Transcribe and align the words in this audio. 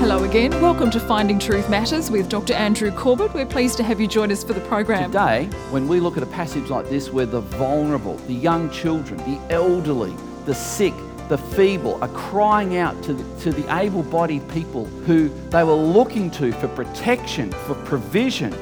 Hello 0.00 0.24
again. 0.24 0.50
Welcome 0.62 0.90
to 0.92 0.98
Finding 0.98 1.38
Truth 1.38 1.68
Matters 1.68 2.10
with 2.10 2.30
Dr. 2.30 2.54
Andrew 2.54 2.90
Corbett. 2.90 3.34
We're 3.34 3.44
pleased 3.44 3.76
to 3.76 3.82
have 3.82 4.00
you 4.00 4.08
join 4.08 4.32
us 4.32 4.42
for 4.42 4.54
the 4.54 4.60
program. 4.62 5.10
Today, 5.10 5.44
when 5.68 5.86
we 5.86 6.00
look 6.00 6.16
at 6.16 6.22
a 6.22 6.26
passage 6.26 6.70
like 6.70 6.88
this 6.88 7.10
where 7.10 7.26
the 7.26 7.42
vulnerable, 7.42 8.16
the 8.16 8.32
young 8.32 8.70
children, 8.70 9.18
the 9.18 9.38
elderly, 9.52 10.16
the 10.46 10.54
sick, 10.54 10.94
the 11.28 11.36
feeble 11.36 12.02
are 12.02 12.08
crying 12.08 12.78
out 12.78 13.00
to 13.02 13.12
the, 13.12 13.40
to 13.42 13.52
the 13.52 13.76
able 13.76 14.02
bodied 14.02 14.48
people 14.48 14.86
who 14.86 15.28
they 15.50 15.62
were 15.62 15.74
looking 15.74 16.30
to 16.30 16.50
for 16.52 16.68
protection, 16.68 17.52
for 17.52 17.74
provision. 17.84 18.52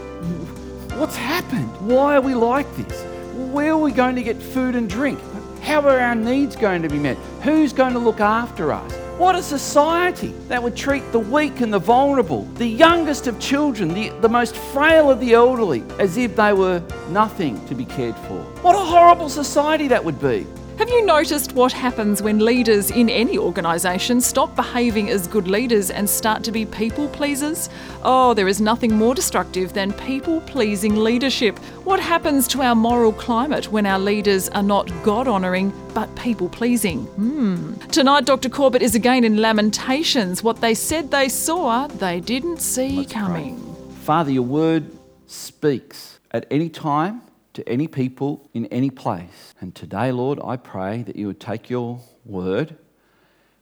What's 0.98 1.16
happened? 1.16 1.70
Why 1.80 2.16
are 2.16 2.20
we 2.20 2.34
like 2.34 2.66
this? 2.77 3.05
Where 3.52 3.70
are 3.70 3.79
we 3.79 3.93
going 3.93 4.16
to 4.16 4.25
get 4.25 4.43
food 4.43 4.75
and 4.75 4.91
drink? 4.91 5.20
How 5.62 5.82
are 5.82 6.00
our 6.00 6.16
needs 6.16 6.57
going 6.57 6.82
to 6.82 6.89
be 6.89 6.98
met? 6.98 7.16
Who's 7.45 7.73
going 7.73 7.93
to 7.93 8.00
look 8.00 8.18
after 8.18 8.73
us? 8.73 9.07
What 9.19 9.35
a 9.35 9.43
society 9.43 10.32
that 10.46 10.62
would 10.62 10.77
treat 10.77 11.11
the 11.11 11.19
weak 11.19 11.61
and 11.61 11.73
the 11.73 11.80
vulnerable, 11.80 12.45
the 12.55 12.69
youngest 12.69 13.27
of 13.27 13.41
children, 13.41 13.92
the, 13.92 14.11
the 14.20 14.29
most 14.29 14.55
frail 14.55 15.11
of 15.11 15.19
the 15.19 15.34
elderly, 15.34 15.83
as 15.98 16.16
if 16.16 16.37
they 16.37 16.52
were 16.52 16.80
nothing 17.11 17.66
to 17.66 17.75
be 17.75 17.84
cared 17.84 18.15
for. 18.15 18.41
What 18.62 18.77
a 18.77 18.78
horrible 18.78 19.28
society 19.28 19.89
that 19.89 20.05
would 20.05 20.20
be. 20.20 20.47
Have 20.78 20.91
you 20.91 21.05
noticed 21.05 21.55
what 21.55 21.73
happens 21.73 22.23
when 22.23 22.38
leaders 22.38 22.92
in 22.92 23.10
any 23.10 23.36
organisation 23.36 24.20
stop 24.20 24.55
behaving 24.55 25.10
as 25.10 25.27
good 25.27 25.48
leaders 25.48 25.91
and 25.91 26.09
start 26.09 26.45
to 26.45 26.52
be 26.52 26.64
people 26.64 27.09
pleasers? 27.09 27.69
Oh, 28.05 28.32
there 28.32 28.46
is 28.46 28.60
nothing 28.60 28.95
more 28.95 29.12
destructive 29.12 29.72
than 29.72 29.92
people 29.92 30.41
pleasing 30.42 30.95
leadership. 30.95 31.59
What 31.83 31.98
happens 31.98 32.46
to 32.48 32.62
our 32.62 32.77
moral 32.77 33.12
climate 33.12 33.72
when 33.72 33.86
our 33.86 33.98
leaders 33.98 34.48
are 34.50 34.62
not 34.62 34.88
God 35.02 35.27
honouring 35.27 35.72
but 35.95 36.14
people 36.14 36.48
pleasing? 36.48 37.06
Hmm. 37.06 37.74
Tonight, 37.88 38.24
Dr. 38.24 38.48
Corbett 38.48 38.80
is 38.80 38.95
again 38.95 39.24
in 39.24 39.38
Lamentations. 39.38 40.45
What 40.45 40.60
they 40.60 40.74
said 40.74 41.10
they 41.10 41.28
saw, 41.28 41.88
they 41.88 42.20
didn't 42.20 42.60
see 42.60 42.98
Let's 42.98 43.12
coming. 43.12 43.60
Pray. 43.60 43.97
Father, 44.05 44.30
your 44.30 44.45
word 44.45 44.97
speaks 45.27 46.20
at 46.31 46.47
any 46.53 46.69
time 46.69 47.22
to 47.59 47.69
any 47.69 47.89
people 47.89 48.48
in 48.55 48.67
any 48.67 48.89
place. 48.89 49.53
And 49.61 49.75
today, 49.75 50.12
Lord, 50.12 50.39
I 50.45 50.56
pray 50.56 51.03
that 51.03 51.17
you 51.17 51.27
would 51.27 51.41
take 51.41 51.69
your 51.69 51.98
word 52.25 52.77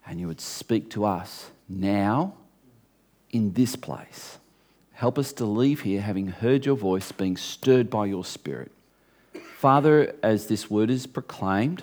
and 0.07 0.21
you 0.21 0.27
would 0.27 0.41
speak 0.41 0.91
to 0.91 1.07
us 1.07 1.51
now 1.67 2.35
in 3.31 3.55
this 3.55 3.75
place. 3.75 4.37
Help 4.93 5.19
us 5.19 5.33
to 5.33 5.47
leave 5.47 5.81
here 5.81 6.03
having 6.03 6.27
heard 6.27 6.67
your 6.67 6.77
voice, 6.77 7.11
being 7.11 7.39
stirred 7.39 7.89
by 7.89 8.05
your 8.05 8.23
spirit. 8.23 8.71
Father, 9.57 10.15
as 10.23 10.49
this 10.49 10.69
word 10.71 10.91
is 10.91 11.07
proclaimed, 11.07 11.83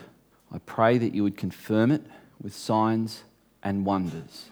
I 0.51 0.59
pray 0.59 0.99
that 0.99 1.15
you 1.15 1.23
would 1.23 1.35
confirm 1.35 1.89
it 1.89 2.03
with 2.39 2.53
signs 2.53 3.23
and 3.63 3.87
wonders. 3.87 4.51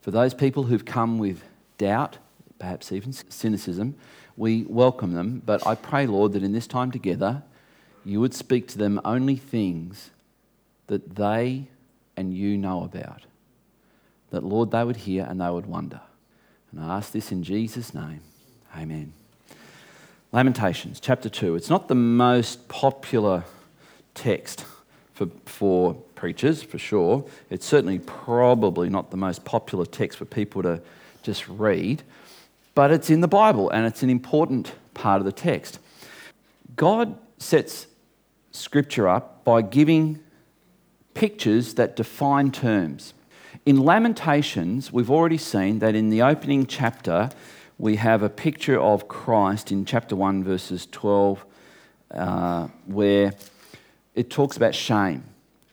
For 0.00 0.12
those 0.12 0.32
people 0.32 0.62
who've 0.62 0.84
come 0.84 1.18
with 1.18 1.42
doubt, 1.76 2.18
perhaps 2.60 2.92
even 2.92 3.12
cynicism, 3.12 3.96
we 4.36 4.64
welcome 4.64 5.12
them. 5.12 5.42
But 5.44 5.66
I 5.66 5.74
pray, 5.74 6.06
Lord, 6.06 6.32
that 6.32 6.42
in 6.42 6.52
this 6.52 6.66
time 6.66 6.90
together, 6.90 7.42
you 8.04 8.20
would 8.20 8.34
speak 8.34 8.68
to 8.68 8.78
them 8.78 9.00
only 9.04 9.36
things 9.36 10.10
that 10.86 11.16
they 11.16 11.68
and 12.16 12.34
you 12.34 12.56
know 12.56 12.84
about. 12.84 13.22
That, 14.30 14.42
Lord, 14.42 14.70
they 14.70 14.84
would 14.84 14.96
hear 14.96 15.24
and 15.24 15.40
they 15.40 15.50
would 15.50 15.66
wonder. 15.66 16.00
And 16.70 16.80
I 16.80 16.96
ask 16.96 17.12
this 17.12 17.32
in 17.32 17.42
Jesus' 17.42 17.94
name. 17.94 18.20
Amen. 18.76 19.12
Lamentations, 20.32 20.98
chapter 20.98 21.28
2. 21.28 21.56
It's 21.56 21.68
not 21.68 21.88
the 21.88 21.94
most 21.94 22.68
popular 22.68 23.44
text 24.14 24.64
for, 25.12 25.26
for 25.44 25.94
preachers, 26.14 26.62
for 26.62 26.78
sure. 26.78 27.24
It's 27.50 27.66
certainly 27.66 27.98
probably 27.98 28.88
not 28.88 29.10
the 29.10 29.18
most 29.18 29.44
popular 29.44 29.84
text 29.84 30.18
for 30.18 30.24
people 30.24 30.62
to 30.62 30.80
just 31.22 31.46
read 31.48 32.02
but 32.74 32.90
it's 32.90 33.10
in 33.10 33.20
the 33.20 33.28
Bible 33.28 33.70
and 33.70 33.86
it's 33.86 34.02
an 34.02 34.10
important 34.10 34.72
part 34.94 35.20
of 35.20 35.24
the 35.24 35.32
text. 35.32 35.78
God 36.76 37.18
sets 37.38 37.86
scripture 38.50 39.08
up 39.08 39.44
by 39.44 39.62
giving 39.62 40.20
pictures 41.14 41.74
that 41.74 41.96
define 41.96 42.50
terms. 42.50 43.14
In 43.66 43.80
Lamentations, 43.80 44.92
we've 44.92 45.10
already 45.10 45.38
seen 45.38 45.78
that 45.80 45.94
in 45.94 46.10
the 46.10 46.22
opening 46.22 46.66
chapter, 46.66 47.30
we 47.78 47.96
have 47.96 48.22
a 48.22 48.28
picture 48.28 48.80
of 48.80 49.08
Christ 49.08 49.70
in 49.70 49.84
chapter 49.84 50.16
1, 50.16 50.44
verses 50.44 50.86
12, 50.90 51.44
uh, 52.12 52.68
where 52.86 53.34
it 54.14 54.30
talks 54.30 54.56
about 54.56 54.74
shame. 54.74 55.24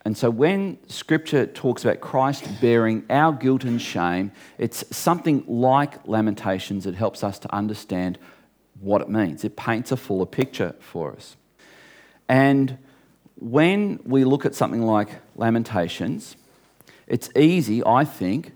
And 0.04 0.16
so 0.16 0.30
when 0.30 0.78
scripture 0.88 1.46
talks 1.46 1.84
about 1.84 2.00
Christ 2.00 2.48
bearing 2.60 3.04
our 3.10 3.32
guilt 3.32 3.64
and 3.64 3.80
shame, 3.80 4.32
it's 4.56 4.84
something 4.96 5.44
like 5.46 6.06
Lamentations 6.08 6.84
that 6.84 6.94
helps 6.94 7.22
us 7.22 7.38
to 7.40 7.54
understand 7.54 8.18
what 8.80 9.02
it 9.02 9.10
means. 9.10 9.44
It 9.44 9.56
paints 9.56 9.92
a 9.92 9.96
fuller 9.96 10.26
picture 10.26 10.74
for 10.80 11.12
us. 11.12 11.36
And 12.28 12.78
when 13.36 14.00
we 14.04 14.24
look 14.24 14.46
at 14.46 14.54
something 14.54 14.82
like 14.82 15.08
Lamentations, 15.36 16.36
it's 17.06 17.28
easy, 17.36 17.84
I 17.84 18.04
think, 18.04 18.52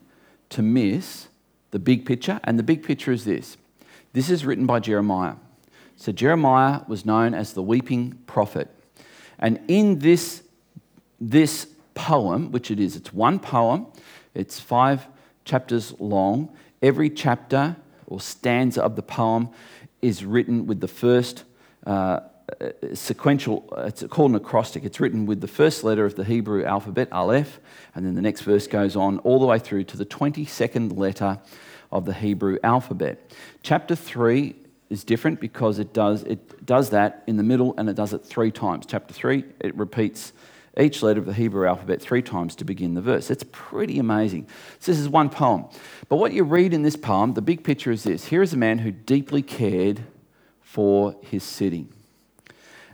to 0.50 0.62
miss 0.62 1.28
the 1.72 1.78
big 1.78 2.06
picture. 2.06 2.40
And 2.44 2.58
the 2.58 2.62
big 2.62 2.82
picture 2.82 3.12
is 3.12 3.24
this 3.24 3.58
this 4.14 4.30
is 4.30 4.46
written 4.46 4.64
by 4.64 4.80
Jeremiah. 4.80 5.34
So 5.96 6.12
Jeremiah 6.12 6.82
was 6.88 7.04
known 7.04 7.34
as 7.34 7.52
the 7.52 7.62
weeping 7.62 8.18
prophet. 8.26 8.68
And 9.38 9.60
in 9.68 9.98
this 9.98 10.43
this 11.30 11.66
poem, 11.94 12.50
which 12.52 12.70
it 12.70 12.80
is, 12.80 12.96
it's 12.96 13.12
one 13.12 13.38
poem, 13.38 13.86
it's 14.34 14.60
five 14.60 15.06
chapters 15.44 15.94
long. 15.98 16.54
Every 16.82 17.08
chapter 17.08 17.76
or 18.06 18.20
stanza 18.20 18.82
of 18.82 18.96
the 18.96 19.02
poem 19.02 19.48
is 20.02 20.24
written 20.24 20.66
with 20.66 20.80
the 20.80 20.88
first 20.88 21.44
uh, 21.86 22.20
sequential, 22.92 23.64
it's 23.78 24.02
called 24.04 24.32
an 24.32 24.36
acrostic. 24.36 24.84
It's 24.84 25.00
written 25.00 25.24
with 25.24 25.40
the 25.40 25.48
first 25.48 25.82
letter 25.82 26.04
of 26.04 26.14
the 26.14 26.24
Hebrew 26.24 26.64
alphabet, 26.64 27.08
Aleph, 27.10 27.58
and 27.94 28.04
then 28.04 28.14
the 28.14 28.22
next 28.22 28.42
verse 28.42 28.66
goes 28.66 28.96
on 28.96 29.18
all 29.20 29.38
the 29.38 29.46
way 29.46 29.58
through 29.58 29.84
to 29.84 29.96
the 29.96 30.04
22nd 30.04 30.96
letter 30.96 31.40
of 31.90 32.04
the 32.04 32.12
Hebrew 32.12 32.58
alphabet. 32.62 33.32
Chapter 33.62 33.96
3 33.96 34.54
is 34.90 35.04
different 35.04 35.40
because 35.40 35.78
it 35.78 35.94
does, 35.94 36.22
it 36.24 36.66
does 36.66 36.90
that 36.90 37.22
in 37.26 37.38
the 37.38 37.42
middle 37.42 37.74
and 37.78 37.88
it 37.88 37.96
does 37.96 38.12
it 38.12 38.24
three 38.24 38.50
times. 38.50 38.84
Chapter 38.86 39.14
3, 39.14 39.44
it 39.60 39.74
repeats 39.76 40.32
each 40.78 41.02
letter 41.02 41.20
of 41.20 41.26
the 41.26 41.32
Hebrew 41.32 41.66
alphabet 41.68 42.00
three 42.00 42.22
times 42.22 42.56
to 42.56 42.64
begin 42.64 42.94
the 42.94 43.00
verse. 43.00 43.30
It's 43.30 43.44
pretty 43.52 43.98
amazing. 43.98 44.48
So 44.80 44.92
this 44.92 45.00
is 45.00 45.08
one 45.08 45.30
poem. 45.30 45.66
But 46.08 46.16
what 46.16 46.32
you 46.32 46.42
read 46.42 46.74
in 46.74 46.82
this 46.82 46.96
poem, 46.96 47.34
the 47.34 47.42
big 47.42 47.62
picture 47.62 47.92
is 47.92 48.04
this 48.04 48.26
here 48.26 48.42
is 48.42 48.52
a 48.52 48.56
man 48.56 48.78
who 48.78 48.90
deeply 48.90 49.42
cared 49.42 50.00
for 50.62 51.14
his 51.22 51.44
city. 51.44 51.86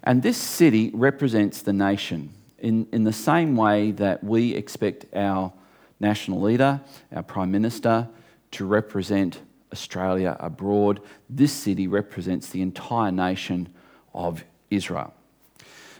And 0.02 0.22
this 0.22 0.36
city 0.36 0.90
represents 0.92 1.62
the 1.62 1.72
nation 1.72 2.32
in, 2.58 2.86
in 2.92 3.04
the 3.04 3.12
same 3.12 3.56
way 3.56 3.90
that 3.92 4.22
we 4.22 4.54
expect 4.54 5.06
our 5.14 5.52
national 5.98 6.40
leader, 6.40 6.80
our 7.14 7.22
prime 7.22 7.50
minister, 7.50 8.08
to 8.52 8.66
represent 8.66 9.40
Australia 9.72 10.36
abroad. 10.40 11.00
This 11.28 11.52
city 11.52 11.86
represents 11.86 12.50
the 12.50 12.62
entire 12.62 13.12
nation 13.12 13.68
of 14.12 14.44
Israel. 14.70 15.14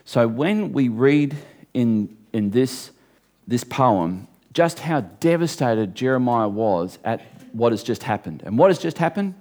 So 0.03 0.27
when 0.27 0.73
we 0.73 0.89
read 0.89 1.37
in, 1.73 2.17
in 2.33 2.51
this, 2.51 2.91
this 3.47 3.63
poem 3.63 4.27
just 4.53 4.79
how 4.79 5.01
devastated 5.01 5.95
Jeremiah 5.95 6.49
was 6.49 6.99
at 7.03 7.21
what 7.53 7.71
has 7.71 7.83
just 7.83 8.03
happened. 8.03 8.43
And 8.45 8.57
what 8.57 8.69
has 8.69 8.79
just 8.79 8.97
happened? 8.97 9.35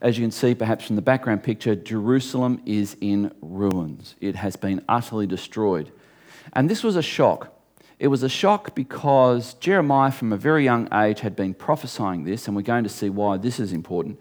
As 0.00 0.16
you 0.16 0.24
can 0.24 0.30
see, 0.30 0.54
perhaps 0.54 0.86
from 0.86 0.96
the 0.96 1.02
background 1.02 1.42
picture, 1.42 1.74
Jerusalem 1.74 2.60
is 2.64 2.96
in 3.00 3.32
ruins. 3.40 4.14
It 4.20 4.36
has 4.36 4.56
been 4.56 4.84
utterly 4.88 5.26
destroyed. 5.26 5.90
And 6.52 6.70
this 6.70 6.82
was 6.82 6.96
a 6.96 7.02
shock. 7.02 7.52
It 7.98 8.08
was 8.08 8.22
a 8.22 8.28
shock 8.28 8.74
because 8.76 9.54
Jeremiah, 9.54 10.12
from 10.12 10.32
a 10.32 10.36
very 10.36 10.62
young 10.62 10.88
age, 10.92 11.20
had 11.20 11.34
been 11.34 11.52
prophesying 11.52 12.24
this, 12.24 12.46
and 12.46 12.54
we're 12.54 12.62
going 12.62 12.84
to 12.84 12.90
see 12.90 13.10
why 13.10 13.38
this 13.38 13.58
is 13.58 13.72
important. 13.72 14.20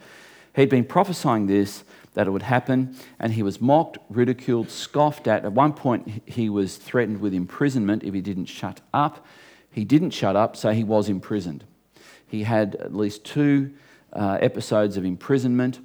He'd 0.56 0.70
been 0.70 0.84
prophesying 0.84 1.46
this 1.46 1.84
that 2.18 2.26
it 2.26 2.32
would 2.32 2.42
happen, 2.42 2.96
and 3.20 3.34
he 3.34 3.44
was 3.44 3.62
mocked, 3.62 4.00
ridiculed, 4.10 4.72
scoffed 4.72 5.28
at. 5.28 5.46
At 5.46 5.54
one 5.54 5.72
point, 5.72 6.24
he 6.26 6.50
was 6.50 6.78
threatened 6.78 7.22
with 7.22 7.32
imprisonment 7.32 8.02
if 8.02 8.12
he 8.12 8.22
didn't 8.22 8.48
shut 8.48 8.82
up. 8.92 9.24
He 9.70 9.86
didn't 9.86 10.10
shut 10.10 10.36
up, 10.36 10.56
so 10.56 10.72
he 10.72 10.84
was 10.84 11.10
imprisoned. 11.10 11.64
He 12.26 12.42
had 12.42 12.74
at 12.78 12.96
least 12.96 13.24
two 13.24 13.72
uh, 14.14 14.40
episodes 14.42 14.98
of 14.98 15.06
imprisonment, 15.06 15.80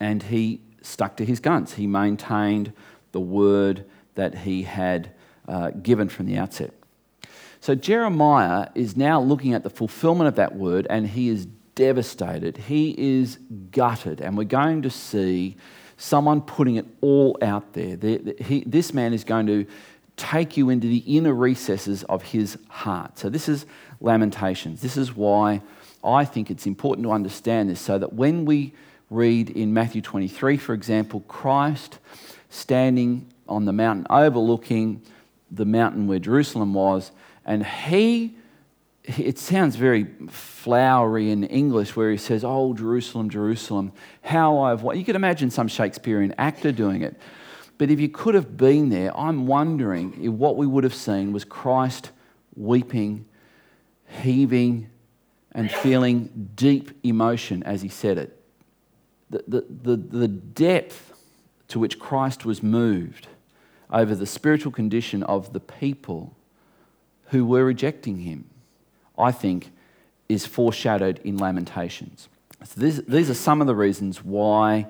and 0.00 0.22
he 0.22 0.62
stuck 0.80 1.18
to 1.18 1.26
his 1.26 1.40
guns. 1.40 1.74
He 1.74 1.86
maintained 1.86 2.72
the 3.12 3.20
word 3.20 3.84
that 4.14 4.34
he 4.34 4.62
had 4.62 5.12
uh, 5.46 5.72
given 5.72 6.08
from 6.08 6.24
the 6.24 6.38
outset. 6.38 6.72
So 7.60 7.74
Jeremiah 7.74 8.70
is 8.74 8.96
now 8.96 9.20
looking 9.20 9.52
at 9.52 9.62
the 9.62 9.68
fulfillment 9.68 10.28
of 10.28 10.36
that 10.36 10.56
word, 10.56 10.86
and 10.88 11.06
he 11.06 11.28
is 11.28 11.46
devastated. 11.78 12.56
He 12.56 12.92
is 12.98 13.38
gutted, 13.70 14.20
and 14.20 14.36
we're 14.36 14.42
going 14.42 14.82
to 14.82 14.90
see 14.90 15.56
someone 15.96 16.40
putting 16.42 16.74
it 16.74 16.86
all 17.00 17.38
out 17.40 17.72
there. 17.72 17.94
The, 17.94 18.16
the, 18.16 18.42
he, 18.42 18.64
this 18.66 18.92
man 18.92 19.14
is 19.14 19.22
going 19.22 19.46
to 19.46 19.64
take 20.16 20.56
you 20.56 20.70
into 20.70 20.88
the 20.88 21.04
inner 21.06 21.32
recesses 21.32 22.02
of 22.04 22.24
his 22.24 22.58
heart. 22.68 23.16
So, 23.16 23.30
this 23.30 23.48
is 23.48 23.64
Lamentations. 24.00 24.80
This 24.80 24.96
is 24.96 25.14
why 25.14 25.62
I 26.02 26.24
think 26.24 26.50
it's 26.50 26.66
important 26.66 27.04
to 27.04 27.12
understand 27.12 27.70
this 27.70 27.80
so 27.80 27.96
that 27.96 28.12
when 28.12 28.44
we 28.44 28.72
read 29.08 29.48
in 29.48 29.72
Matthew 29.72 30.02
23, 30.02 30.56
for 30.56 30.74
example, 30.74 31.20
Christ 31.28 32.00
standing 32.50 33.32
on 33.48 33.66
the 33.66 33.72
mountain 33.72 34.04
overlooking 34.10 35.00
the 35.48 35.64
mountain 35.64 36.08
where 36.08 36.18
Jerusalem 36.18 36.74
was, 36.74 37.12
and 37.46 37.64
he 37.64 38.34
it 39.16 39.38
sounds 39.38 39.76
very 39.76 40.04
flowery 40.28 41.30
in 41.30 41.44
English 41.44 41.96
where 41.96 42.10
he 42.10 42.16
says, 42.16 42.44
Oh, 42.44 42.74
Jerusalem, 42.74 43.30
Jerusalem, 43.30 43.92
how 44.22 44.58
I've. 44.58 44.82
You 44.96 45.04
could 45.04 45.16
imagine 45.16 45.50
some 45.50 45.68
Shakespearean 45.68 46.34
actor 46.36 46.72
doing 46.72 47.02
it. 47.02 47.16
But 47.78 47.90
if 47.90 48.00
you 48.00 48.08
could 48.08 48.34
have 48.34 48.56
been 48.56 48.90
there, 48.90 49.16
I'm 49.16 49.46
wondering 49.46 50.12
if 50.22 50.32
what 50.32 50.56
we 50.56 50.66
would 50.66 50.84
have 50.84 50.94
seen 50.94 51.32
was 51.32 51.44
Christ 51.44 52.10
weeping, 52.56 53.24
heaving, 54.22 54.90
and 55.52 55.70
feeling 55.70 56.50
deep 56.54 56.98
emotion 57.04 57.62
as 57.62 57.80
he 57.80 57.88
said 57.88 58.18
it. 58.18 58.40
The, 59.30 59.44
the, 59.46 59.64
the, 59.68 59.96
the 59.96 60.28
depth 60.28 61.12
to 61.68 61.78
which 61.78 61.98
Christ 61.98 62.44
was 62.44 62.62
moved 62.62 63.28
over 63.90 64.14
the 64.14 64.26
spiritual 64.26 64.72
condition 64.72 65.22
of 65.22 65.52
the 65.52 65.60
people 65.60 66.36
who 67.26 67.44
were 67.44 67.64
rejecting 67.64 68.18
him, 68.18 68.48
I 69.18 69.32
think, 69.32 69.70
is 70.28 70.46
foreshadowed 70.46 71.20
in 71.24 71.36
Lamentations. 71.36 72.28
So 72.64 72.80
this, 72.80 73.00
these 73.06 73.30
are 73.30 73.34
some 73.34 73.60
of 73.60 73.66
the 73.66 73.74
reasons 73.74 74.22
why 74.24 74.86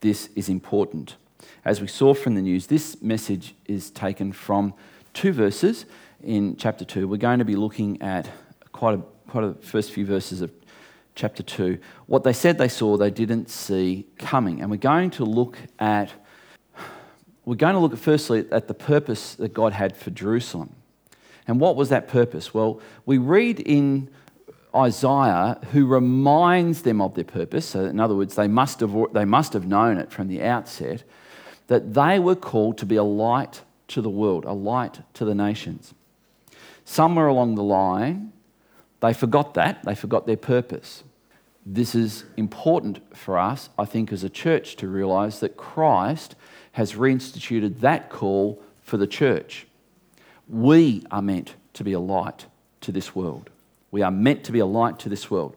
this 0.00 0.28
is 0.34 0.48
important. 0.48 1.16
As 1.64 1.80
we 1.80 1.86
saw 1.86 2.14
from 2.14 2.34
the 2.34 2.42
news, 2.42 2.66
this 2.66 3.00
message 3.00 3.54
is 3.66 3.90
taken 3.90 4.32
from 4.32 4.74
two 5.14 5.32
verses 5.32 5.86
in 6.22 6.56
chapter 6.56 6.84
2. 6.84 7.06
We're 7.06 7.16
going 7.16 7.38
to 7.38 7.44
be 7.44 7.56
looking 7.56 8.02
at 8.02 8.28
quite 8.72 8.98
a, 8.98 9.02
quite 9.28 9.44
a 9.44 9.54
first 9.54 9.92
few 9.92 10.04
verses 10.04 10.40
of 10.40 10.52
chapter 11.14 11.42
2. 11.42 11.78
What 12.06 12.24
they 12.24 12.32
said 12.32 12.58
they 12.58 12.68
saw, 12.68 12.96
they 12.96 13.10
didn't 13.10 13.48
see 13.48 14.06
coming. 14.18 14.60
And 14.60 14.70
we're 14.70 14.76
going 14.76 15.10
to 15.12 15.24
look 15.24 15.58
at 15.78 16.12
we're 17.44 17.56
going 17.56 17.74
to 17.74 17.80
look 17.80 17.92
at 17.92 17.98
firstly 17.98 18.44
at 18.52 18.68
the 18.68 18.74
purpose 18.74 19.34
that 19.34 19.52
God 19.52 19.72
had 19.72 19.96
for 19.96 20.10
Jerusalem. 20.10 20.76
And 21.46 21.60
what 21.60 21.76
was 21.76 21.88
that 21.88 22.08
purpose? 22.08 22.54
Well, 22.54 22.80
we 23.04 23.18
read 23.18 23.60
in 23.60 24.08
Isaiah 24.74 25.58
who 25.72 25.86
reminds 25.86 26.82
them 26.82 27.00
of 27.00 27.14
their 27.14 27.24
purpose. 27.24 27.66
So, 27.66 27.84
in 27.84 28.00
other 28.00 28.14
words, 28.14 28.34
they 28.34 28.48
must 28.48 28.80
have, 28.80 28.94
they 29.12 29.24
must 29.24 29.52
have 29.52 29.66
known 29.66 29.98
it 29.98 30.10
from 30.10 30.28
the 30.28 30.42
outset 30.42 31.04
that 31.66 31.94
they 31.94 32.18
were 32.18 32.34
called 32.34 32.78
to 32.78 32.86
be 32.86 32.96
a 32.96 33.02
light 33.02 33.62
to 33.88 34.00
the 34.00 34.10
world, 34.10 34.44
a 34.44 34.52
light 34.52 35.00
to 35.14 35.24
the 35.24 35.34
nations. 35.34 35.94
Somewhere 36.84 37.26
along 37.26 37.54
the 37.54 37.62
line, 37.62 38.32
they 39.00 39.12
forgot 39.12 39.54
that, 39.54 39.82
they 39.84 39.94
forgot 39.94 40.26
their 40.26 40.36
purpose. 40.36 41.04
This 41.64 41.94
is 41.94 42.24
important 42.36 43.16
for 43.16 43.38
us, 43.38 43.68
I 43.78 43.84
think, 43.84 44.12
as 44.12 44.24
a 44.24 44.28
church 44.28 44.76
to 44.76 44.88
realize 44.88 45.40
that 45.40 45.56
Christ 45.56 46.34
has 46.72 46.94
reinstituted 46.94 47.80
that 47.80 48.10
call 48.10 48.62
for 48.80 48.96
the 48.96 49.06
church. 49.06 49.66
We 50.48 51.04
are 51.10 51.22
meant 51.22 51.54
to 51.74 51.84
be 51.84 51.92
a 51.92 52.00
light 52.00 52.46
to 52.82 52.92
this 52.92 53.14
world. 53.14 53.50
We 53.90 54.02
are 54.02 54.10
meant 54.10 54.44
to 54.44 54.52
be 54.52 54.58
a 54.58 54.66
light 54.66 54.98
to 55.00 55.08
this 55.08 55.30
world. 55.30 55.56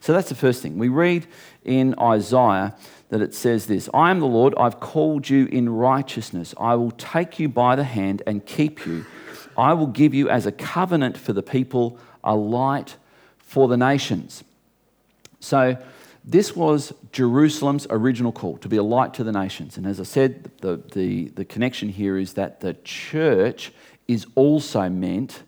So 0.00 0.12
that's 0.12 0.28
the 0.28 0.34
first 0.34 0.62
thing. 0.62 0.78
We 0.78 0.88
read 0.88 1.26
in 1.64 1.94
Isaiah 2.00 2.74
that 3.08 3.20
it 3.20 3.34
says 3.34 3.66
this 3.66 3.88
I 3.92 4.10
am 4.10 4.20
the 4.20 4.26
Lord, 4.26 4.54
I've 4.56 4.80
called 4.80 5.28
you 5.28 5.46
in 5.46 5.68
righteousness. 5.68 6.54
I 6.58 6.74
will 6.74 6.92
take 6.92 7.38
you 7.38 7.48
by 7.48 7.76
the 7.76 7.84
hand 7.84 8.22
and 8.26 8.44
keep 8.44 8.86
you. 8.86 9.06
I 9.56 9.72
will 9.72 9.86
give 9.86 10.14
you 10.14 10.28
as 10.28 10.46
a 10.46 10.52
covenant 10.52 11.18
for 11.18 11.32
the 11.32 11.42
people, 11.42 11.98
a 12.22 12.36
light 12.36 12.96
for 13.38 13.66
the 13.66 13.76
nations. 13.76 14.44
So, 15.40 15.76
this 16.24 16.54
was 16.54 16.92
Jerusalem's 17.10 17.86
original 17.88 18.32
call 18.32 18.58
to 18.58 18.68
be 18.68 18.76
a 18.76 18.82
light 18.82 19.14
to 19.14 19.24
the 19.24 19.32
nations. 19.32 19.78
And 19.78 19.86
as 19.86 19.98
I 19.98 20.02
said, 20.02 20.50
the, 20.60 20.76
the, 20.92 21.28
the 21.28 21.44
connection 21.46 21.88
here 21.88 22.18
is 22.18 22.34
that 22.34 22.60
the 22.60 22.74
church 22.84 23.72
is 24.08 24.26
also 24.34 24.88
meant 24.88 25.42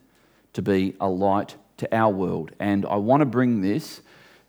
to 0.52 0.62
be 0.62 0.94
a 1.00 1.08
light 1.08 1.56
to 1.78 1.96
our 1.96 2.12
world. 2.12 2.52
And 2.60 2.84
I 2.86 2.96
want 2.96 3.22
to 3.22 3.26
bring 3.26 3.62
this 3.62 4.02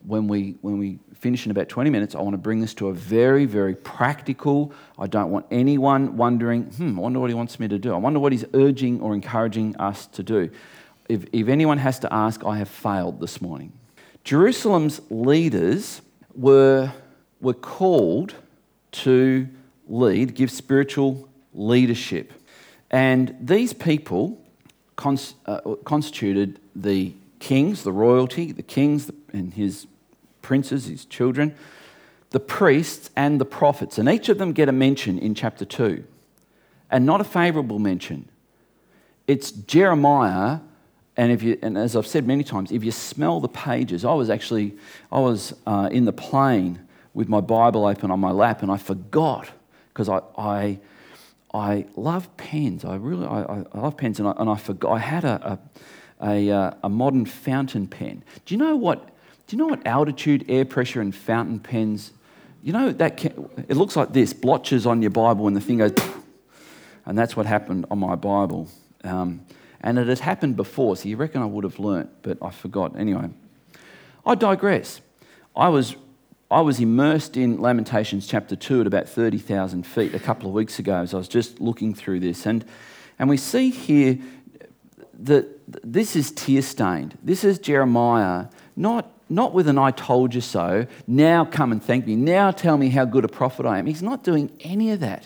when 0.06 0.28
we, 0.28 0.58
when 0.62 0.78
we 0.78 1.00
finish 1.16 1.46
in 1.46 1.52
about 1.52 1.70
20 1.70 1.90
minutes, 1.90 2.16
I 2.16 2.22
want 2.22 2.34
to 2.34 2.40
bring 2.40 2.60
this 2.60 2.74
to 2.76 2.90
a 2.90 2.94
very, 2.94 3.46
very 3.46 3.76
practical. 3.76 4.74
I 5.00 5.08
don't 5.08 5.32
want 5.32 5.46
anyone 5.52 6.18
wondering, 6.18 6.64
hmm, 6.64 6.98
I 7.00 7.02
wonder 7.02 7.20
what 7.20 7.30
he 7.30 7.36
wants 7.36 7.60
me 7.60 7.68
to 7.68 7.80
do. 7.80 7.94
I 7.94 7.98
wonder 7.98 8.20
what 8.20 8.32
he's 8.32 8.46
urging 8.54 9.00
or 9.02 9.14
encouraging 9.14 9.76
us 9.78 10.08
to 10.08 10.24
do. 10.24 10.50
If, 11.08 11.26
if 11.32 11.48
anyone 11.48 11.78
has 11.78 12.00
to 12.00 12.14
ask, 12.14 12.44
I 12.44 12.58
have 12.58 12.70
failed 12.70 13.20
this 13.20 13.42
morning. 13.42 13.72
Jerusalem's 14.24 15.02
leaders 15.10 16.02
were, 16.36 16.92
were 17.40 17.54
called 17.54 18.36
to 18.92 19.48
lead, 19.88 20.36
give 20.36 20.52
spiritual 20.52 21.30
leadership. 21.54 22.34
And 22.92 23.36
these 23.40 23.74
people 23.74 24.38
cons- 24.98 25.36
uh, 25.46 25.62
constituted 25.86 26.60
the 26.76 27.16
kings, 27.40 27.84
the 27.84 27.92
royalty, 27.92 28.52
the 28.52 28.62
kings 28.62 29.10
and 29.34 29.54
his 29.54 29.88
princes, 30.42 30.86
his 30.86 31.06
children, 31.06 31.56
the 32.32 32.40
priests, 32.40 33.10
and 33.16 33.40
the 33.40 33.46
prophets. 33.46 33.98
And 33.98 34.08
each 34.10 34.30
of 34.30 34.38
them 34.38 34.52
get 34.52 34.70
a 34.70 34.74
mention 34.74 35.18
in 35.18 35.34
chapter 35.34 35.66
2, 35.66 36.04
and 36.90 37.06
not 37.06 37.22
a 37.22 37.24
favorable 37.24 37.80
mention. 37.80 38.30
It's 39.28 39.52
Jeremiah. 39.52 40.60
And, 41.18 41.32
if 41.32 41.44
you, 41.44 41.60
and 41.62 41.78
as 41.78 41.96
I've 41.96 42.08
said 42.08 42.26
many 42.26 42.44
times, 42.44 42.72
if 42.72 42.84
you 42.84 42.92
smell 42.92 43.42
the 43.42 43.50
pages, 43.50 44.06
I 44.06 44.14
was 44.14 44.30
actually 44.30 44.78
I 45.12 45.20
was 45.20 45.54
uh, 45.68 45.90
in 45.92 46.06
the 46.06 46.14
plane 46.14 46.80
with 47.14 47.28
my 47.28 47.42
Bible 47.42 47.86
open 47.86 48.12
on 48.12 48.20
my 48.20 48.32
lap, 48.32 48.62
and 48.62 48.72
I 48.72 48.78
forgot 48.78 49.50
because 49.90 50.08
I, 50.08 50.22
I 50.38 50.80
I 51.54 51.86
love 51.96 52.36
pens. 52.38 52.86
I 52.86 52.96
really 52.96 53.26
I, 53.26 53.42
I 53.42 53.80
love 53.80 53.98
pens, 53.98 54.20
and 54.20 54.28
I, 54.28 54.34
and 54.38 54.50
I 54.50 54.56
forgot 54.56 54.94
I 54.94 55.00
had 55.00 55.26
a, 55.26 55.60
a, 56.22 56.30
a, 56.30 56.52
uh, 56.52 56.74
a 56.84 56.90
modern 56.90 57.26
fountain 57.26 57.88
pen. 57.88 58.24
Do 58.46 58.54
you 58.54 58.58
know 58.58 58.76
what 58.76 59.10
do 59.48 59.56
you 59.56 59.58
know 59.58 59.68
what 59.68 59.86
altitude, 59.86 60.46
air 60.48 60.64
pressure, 60.64 61.02
and 61.02 61.14
fountain 61.14 61.60
pens? 61.60 62.12
You 62.64 62.74
know 62.74 62.92
that 62.94 63.18
can, 63.18 63.50
it 63.68 63.76
looks 63.76 63.96
like 63.96 64.14
this: 64.14 64.32
blotches 64.34 64.86
on 64.86 65.02
your 65.02 65.12
Bible, 65.12 65.48
and 65.48 65.56
the 65.56 65.62
thing 65.62 65.80
goes, 65.80 65.94
and 67.06 67.18
that's 67.18 67.36
what 67.36 67.46
happened 67.46 67.86
on 67.92 68.00
my 68.00 68.16
Bible. 68.16 68.70
Um, 69.04 69.46
and 69.82 69.98
it 69.98 70.08
had 70.08 70.20
happened 70.20 70.56
before, 70.56 70.96
so 70.96 71.10
you 71.10 71.18
reckon 71.18 71.42
I 71.42 71.46
would 71.46 71.64
have 71.64 71.80
learnt, 71.80 72.10
but 72.22 72.38
I 72.42 72.52
forgot. 72.52 72.98
Anyway, 72.98 73.30
I 74.26 74.36
digress. 74.36 75.02
I 75.56 75.70
was 75.70 75.96
I 76.52 76.60
was 76.60 76.82
immersed 76.82 77.38
in 77.38 77.62
Lamentations 77.62 78.28
chapter 78.28 78.58
2 78.58 78.82
at 78.82 78.88
about 78.88 79.08
30,000 79.08 79.84
feet 79.84 80.14
a 80.14 80.20
couple 80.20 80.50
of 80.50 80.54
weeks 80.54 80.80
ago 80.80 80.98
as 80.98 81.14
I 81.14 81.18
was 81.18 81.30
just 81.30 81.62
looking 81.62 81.94
through 81.94 82.20
this. 82.20 82.46
And, 82.46 82.66
and 83.18 83.30
we 83.30 83.38
see 83.38 83.70
here 83.70 84.20
that 85.20 85.48
this 85.90 86.18
is 86.18 86.30
tear 86.32 86.62
stained. 86.62 87.18
This 87.24 87.46
is 87.46 87.58
Jeremiah 87.58 88.48
not 88.76 89.10
not 89.30 89.54
with 89.54 89.70
an 89.70 89.78
I 89.78 89.92
told 89.92 90.36
you 90.36 90.42
so, 90.42 90.86
now 91.08 91.46
come 91.46 91.72
and 91.72 91.82
thank 91.82 92.06
me, 92.06 92.18
now 92.18 92.52
tell 92.52 92.78
me 92.78 92.90
how 92.90 93.06
good 93.06 93.24
a 93.24 93.30
prophet 93.30 93.66
I 93.66 93.80
am. 93.80 93.86
He's 93.86 94.04
not 94.04 94.26
doing 94.26 94.52
any 94.60 94.92
of 94.92 95.00
that. 95.00 95.26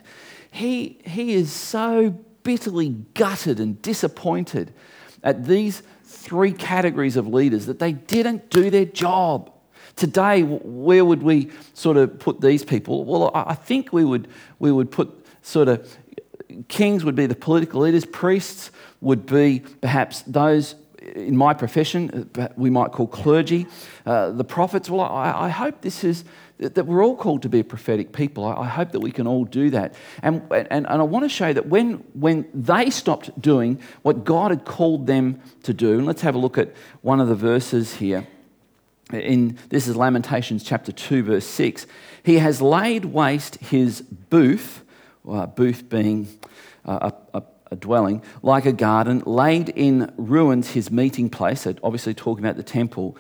He, 0.52 1.00
he 1.06 1.34
is 1.34 1.52
so 1.52 2.12
bitterly 2.44 2.90
gutted 3.16 3.60
and 3.60 3.82
disappointed 3.82 4.76
at 5.24 5.46
these 5.46 5.82
three 6.04 6.52
categories 6.52 7.18
of 7.18 7.28
leaders 7.28 7.66
that 7.66 7.80
they 7.80 7.94
didn't 7.94 8.52
do 8.52 8.70
their 8.70 8.86
job. 8.86 9.52
Today, 9.96 10.44
where 10.44 11.06
would 11.06 11.24
we 11.24 11.50
sort 11.74 11.98
of 11.98 12.20
put 12.20 12.42
these 12.42 12.66
people? 12.66 13.06
Well, 13.06 13.32
I 13.34 13.56
think 13.56 13.94
we 13.94 14.04
would, 14.04 14.28
we 14.60 14.72
would 14.72 14.92
put 14.92 15.26
sort 15.42 15.68
of 15.68 15.98
kings 16.68 17.04
would 17.04 17.16
be 17.16 17.26
the 17.26 17.36
political 17.36 17.82
leaders, 17.82 18.06
priests 18.06 18.72
would 19.02 19.26
be 19.26 19.62
perhaps 19.82 20.22
those 20.24 20.76
in 21.14 21.38
my 21.38 21.54
profession, 21.54 22.30
uh, 22.38 22.48
we 22.56 22.72
might 22.72 22.92
call 22.92 23.06
clergy, 23.06 23.68
uh, 24.08 24.32
the 24.32 24.44
prophets. 24.44 24.90
Well, 24.90 25.02
I, 25.02 25.46
I, 25.46 25.50
hope 25.50 25.82
this 25.82 26.04
is 26.04 26.24
that 26.58 26.88
we're 26.88 27.06
all 27.06 27.16
called 27.16 27.44
to 27.44 27.50
be 27.50 27.60
a 27.60 27.64
prophetic 27.64 28.12
people. 28.12 28.44
I, 28.44 28.62
I 28.62 28.66
hope 28.66 28.92
that 28.92 29.02
we 29.02 29.12
can 29.12 29.28
all 29.28 29.46
do 29.46 29.70
that. 29.70 29.94
And, 30.24 30.42
and, 30.52 30.68
and 30.72 30.88
I 30.88 31.04
want 31.04 31.24
to 31.24 31.30
show 31.30 31.54
that 31.54 31.68
when, 31.68 32.04
when 32.14 32.48
they 32.56 32.90
stopped 32.90 33.40
doing 33.40 33.80
what 34.02 34.24
God 34.24 34.50
had 34.50 34.66
called 34.66 35.06
them 35.06 35.40
to 35.64 35.74
do, 35.74 35.98
and 35.98 36.08
let's 36.08 36.22
have 36.22 36.34
a 36.34 36.40
look 36.40 36.58
at 36.58 36.74
one 37.02 37.20
of 37.20 37.28
the 37.28 37.36
verses 37.36 37.96
here. 37.96 38.26
In, 39.14 39.58
this 39.70 39.88
is 39.88 39.96
Lamentations 39.96 40.64
chapter 40.64 40.92
2, 40.92 41.24
verse 41.24 41.46
6. 41.46 41.86
He 42.24 42.40
has 42.40 42.62
laid 42.62 43.06
waste 43.06 43.56
his 43.58 44.02
booth, 44.02 44.84
booth 45.24 45.90
being 45.90 46.28
a, 46.86 47.14
a 47.34 47.44
a 47.72 47.76
dwelling, 47.76 48.22
like 48.42 48.66
a 48.66 48.72
garden, 48.72 49.22
laid 49.26 49.70
in 49.70 50.12
ruins 50.18 50.72
his 50.72 50.92
meeting 50.92 51.30
place. 51.30 51.68
Obviously, 51.84 52.14
talking 52.14 52.44
about 52.44 52.58
the 52.58 52.64
temple. 52.64 53.18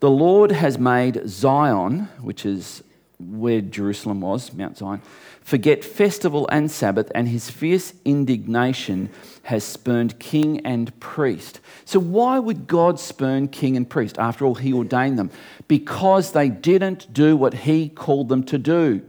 The 0.00 0.10
Lord 0.10 0.52
has 0.52 0.78
made 0.78 1.22
Zion, 1.26 2.08
which 2.20 2.44
is 2.44 2.82
where 3.18 3.60
Jerusalem 3.60 4.20
was, 4.20 4.52
Mount 4.52 4.76
Zion, 4.76 5.00
forget 5.40 5.84
festival 5.84 6.46
and 6.50 6.70
Sabbath, 6.70 7.10
and 7.14 7.28
his 7.28 7.50
fierce 7.50 7.94
indignation 8.04 9.10
has 9.44 9.64
spurned 9.64 10.18
king 10.18 10.64
and 10.66 10.98
priest. 11.00 11.60
So, 11.84 11.98
why 11.98 12.38
would 12.38 12.66
God 12.66 13.00
spurn 13.00 13.48
king 13.48 13.76
and 13.76 13.88
priest? 13.88 14.18
After 14.18 14.44
all, 14.44 14.56
he 14.56 14.72
ordained 14.72 15.18
them. 15.18 15.30
Because 15.68 16.32
they 16.32 16.48
didn't 16.48 17.12
do 17.12 17.36
what 17.36 17.54
he 17.54 17.88
called 17.88 18.28
them 18.28 18.44
to 18.44 18.58
do. 18.58 19.02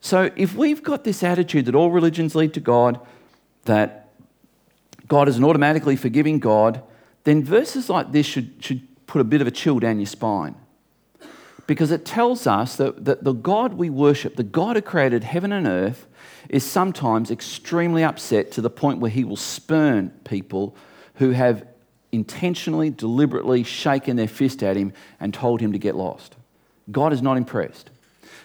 So, 0.00 0.30
if 0.36 0.54
we've 0.54 0.82
got 0.82 1.04
this 1.04 1.22
attitude 1.22 1.66
that 1.66 1.74
all 1.74 1.90
religions 1.90 2.34
lead 2.34 2.54
to 2.54 2.60
God, 2.60 3.00
that 3.64 4.10
God 5.08 5.28
is 5.28 5.36
an 5.36 5.44
automatically 5.44 5.96
forgiving 5.96 6.38
God, 6.38 6.82
then 7.24 7.44
verses 7.44 7.90
like 7.90 8.12
this 8.12 8.26
should, 8.26 8.64
should 8.64 8.86
put 9.06 9.20
a 9.20 9.24
bit 9.24 9.40
of 9.40 9.46
a 9.46 9.50
chill 9.50 9.80
down 9.80 9.98
your 9.98 10.06
spine 10.06 10.54
because 11.68 11.90
it 11.90 12.06
tells 12.06 12.46
us 12.46 12.76
that, 12.76 13.04
that 13.04 13.22
the 13.22 13.34
God 13.34 13.74
we 13.74 13.90
worship, 13.90 14.36
the 14.36 14.42
God 14.42 14.76
who 14.76 14.82
created 14.82 15.22
heaven 15.22 15.52
and 15.52 15.66
earth, 15.66 16.06
is 16.48 16.64
sometimes 16.64 17.30
extremely 17.30 18.02
upset 18.02 18.50
to 18.52 18.62
the 18.62 18.70
point 18.70 19.00
where 19.00 19.10
he 19.10 19.22
will 19.22 19.36
spurn 19.36 20.08
people 20.24 20.74
who 21.16 21.32
have 21.32 21.68
intentionally, 22.10 22.88
deliberately 22.88 23.62
shaken 23.62 24.16
their 24.16 24.26
fist 24.26 24.62
at 24.62 24.76
him 24.76 24.94
and 25.20 25.34
told 25.34 25.60
him 25.60 25.72
to 25.72 25.78
get 25.78 25.94
lost. 25.94 26.36
God 26.90 27.12
is 27.12 27.20
not 27.20 27.36
impressed. 27.36 27.90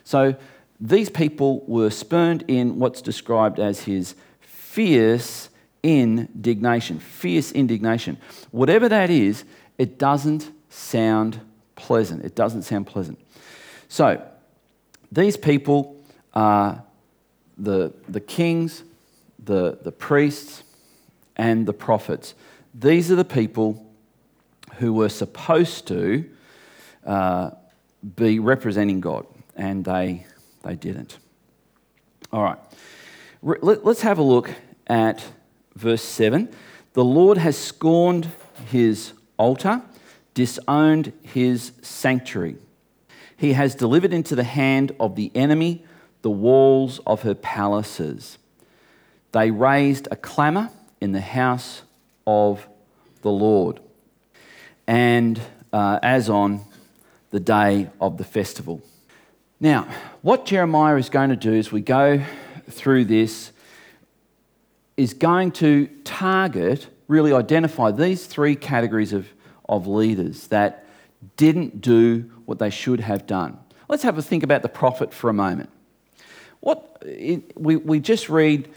So 0.04 0.36
these 0.82 1.10
people 1.10 1.64
were 1.66 1.92
spurned 1.92 2.44
in 2.50 2.78
what's 2.78 3.02
described 3.02 3.58
as 3.58 3.84
his 3.84 4.16
fierce 4.42 5.48
indignation. 5.82 7.00
Fierce 7.00 7.54
indignation. 7.54 8.18
Whatever 8.52 8.90
that 8.90 9.10
is, 9.10 9.46
it 9.78 9.98
doesn't 9.98 10.52
sound 10.68 11.40
pleasant. 11.84 12.24
It 12.24 12.34
doesn't 12.34 12.62
sound 12.62 12.88
pleasant. 12.88 13.20
So, 13.90 14.26
these 15.12 15.36
people 15.36 16.02
are 16.34 16.82
the, 17.58 17.94
the 18.08 18.22
kings, 18.22 18.84
the, 19.44 19.78
the 19.84 19.92
priests, 19.92 20.64
and 21.36 21.66
the 21.66 21.74
prophets. 21.74 22.36
These 22.74 23.12
are 23.12 23.16
the 23.16 23.26
people 23.26 23.86
who 24.76 24.94
were 24.94 25.10
supposed 25.10 25.88
to 25.88 26.30
uh, 27.06 27.52
be 28.16 28.40
representing 28.40 29.02
God, 29.02 29.26
and 29.56 29.84
they, 29.84 30.26
they 30.64 30.76
didn't. 30.76 31.18
All 32.32 32.44
right, 32.44 32.58
let's 33.42 34.02
have 34.02 34.18
a 34.18 34.24
look 34.24 34.50
at 34.88 35.24
verse 35.76 36.02
7. 36.02 36.50
The 36.94 37.04
Lord 37.04 37.38
has 37.38 37.58
scorned 37.58 38.30
his 38.72 39.14
altar 39.38 39.82
disowned 40.34 41.14
his 41.22 41.72
sanctuary. 41.82 42.58
He 43.38 43.54
has 43.54 43.76
delivered 43.76 44.14
into 44.14 44.36
the 44.36 44.44
hand 44.44 44.96
of 45.00 45.16
the 45.16 45.32
enemy 45.36 45.84
the 46.22 46.32
walls 46.32 47.00
of 47.06 47.24
her 47.24 47.36
palaces. 47.36 48.38
They 49.32 49.52
raised 49.52 50.08
a 50.12 50.16
clamour 50.16 50.70
in 51.02 51.12
the 51.12 51.22
house 51.22 51.82
of 52.26 52.68
the 53.22 53.32
Lord, 53.32 53.80
and 54.88 55.40
uh, 55.72 56.00
as 56.02 56.30
on 56.30 56.62
the 57.32 57.40
day 57.40 57.90
of 58.00 58.18
the 58.18 58.24
festival. 58.24 58.82
Now, 59.60 59.88
what 60.22 60.46
Jeremiah 60.46 60.96
is 60.98 61.10
going 61.10 61.30
to 61.30 61.36
do 61.36 61.54
as 61.54 61.72
we 61.72 61.82
go 61.82 62.24
through 62.70 63.06
this 63.06 63.52
is 64.96 65.14
going 65.14 65.52
to 65.54 65.88
target, 66.04 66.88
really 67.08 67.34
identify 67.34 67.92
these 67.92 68.26
three 68.26 68.56
categories 68.56 69.14
of 69.14 69.28
of 69.68 69.88
leaders 69.88 70.48
that 70.48 70.86
didn't 71.38 71.82
do 71.82 72.30
what 72.46 72.60
they 72.60 72.70
should 72.70 73.00
have 73.00 73.26
done. 73.26 73.58
Let's 73.88 74.04
have 74.04 74.18
a 74.18 74.22
think 74.22 74.44
about 74.44 74.62
the 74.62 74.70
prophet 74.70 75.14
for 75.14 75.30
a 75.30 75.34
moment. 75.34 75.70
What 76.60 76.98
it, 77.02 77.60
we, 77.60 77.76
we 77.76 78.00
just 78.00 78.30
read 78.30 78.70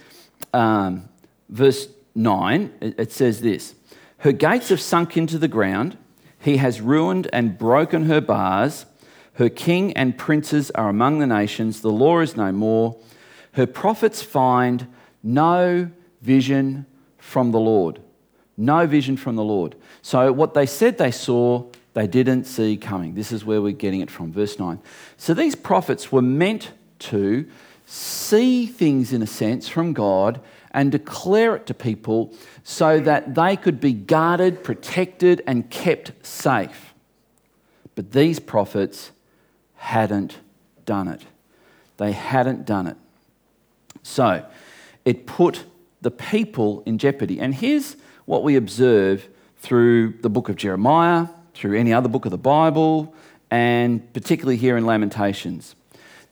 um, 0.52 1.08
verse 1.48 1.88
9, 2.14 2.72
it, 2.80 2.94
it 2.98 3.12
says 3.12 3.40
this 3.40 3.74
Her 4.18 4.32
gates 4.32 4.68
have 4.70 4.80
sunk 4.80 5.16
into 5.16 5.38
the 5.38 5.48
ground, 5.48 5.96
he 6.38 6.56
has 6.58 6.80
ruined 6.80 7.28
and 7.32 7.58
broken 7.58 8.04
her 8.06 8.20
bars. 8.20 8.86
Her 9.34 9.50
king 9.50 9.92
and 9.92 10.16
princes 10.16 10.70
are 10.70 10.88
among 10.88 11.18
the 11.18 11.26
nations, 11.26 11.82
the 11.82 11.90
law 11.90 12.20
is 12.20 12.36
no 12.36 12.52
more. 12.52 12.96
Her 13.52 13.66
prophets 13.66 14.22
find 14.22 14.86
no 15.22 15.90
vision 16.22 16.86
from 17.18 17.52
the 17.52 17.60
Lord. 17.60 18.00
No 18.56 18.86
vision 18.86 19.16
from 19.16 19.36
the 19.36 19.44
Lord. 19.44 19.76
So, 20.02 20.32
what 20.32 20.54
they 20.54 20.66
said 20.66 20.98
they 20.98 21.10
saw, 21.10 21.64
they 21.94 22.06
didn't 22.06 22.44
see 22.44 22.76
coming. 22.76 23.14
This 23.14 23.32
is 23.32 23.44
where 23.44 23.60
we're 23.60 23.72
getting 23.72 24.00
it 24.00 24.10
from. 24.10 24.32
Verse 24.32 24.58
9. 24.58 24.80
So, 25.16 25.34
these 25.34 25.54
prophets 25.54 26.10
were 26.10 26.22
meant 26.22 26.70
to 27.00 27.46
see 27.84 28.66
things 28.66 29.12
in 29.12 29.22
a 29.22 29.26
sense 29.26 29.68
from 29.68 29.92
God 29.92 30.40
and 30.72 30.92
declare 30.92 31.56
it 31.56 31.66
to 31.66 31.74
people 31.74 32.34
so 32.64 33.00
that 33.00 33.34
they 33.34 33.56
could 33.56 33.80
be 33.80 33.92
guarded, 33.92 34.62
protected, 34.62 35.42
and 35.46 35.70
kept 35.70 36.12
safe. 36.26 36.94
But 37.94 38.12
these 38.12 38.38
prophets 38.38 39.12
hadn't 39.76 40.38
done 40.84 41.08
it. 41.08 41.22
They 41.96 42.12
hadn't 42.12 42.66
done 42.66 42.86
it. 42.86 42.96
So 44.02 44.44
it 45.04 45.26
put 45.26 45.64
the 46.02 46.10
people 46.10 46.82
in 46.84 46.98
jeopardy. 46.98 47.40
And 47.40 47.54
here's 47.54 47.96
what 48.26 48.42
we 48.42 48.56
observe 48.56 49.28
through 49.58 50.12
the 50.20 50.28
book 50.28 50.48
of 50.48 50.56
Jeremiah, 50.56 51.28
through 51.54 51.78
any 51.78 51.92
other 51.92 52.08
book 52.08 52.24
of 52.26 52.30
the 52.30 52.38
Bible, 52.38 53.14
and 53.50 54.12
particularly 54.12 54.56
here 54.56 54.76
in 54.76 54.84
Lamentations. 54.84 55.74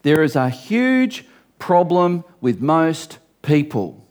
There 0.03 0.23
is 0.23 0.37
a 0.37 0.51
huge 0.51 1.25
problem 1.59 2.25
with 2.41 2.61
most 2.61 3.19
people. 3.43 4.07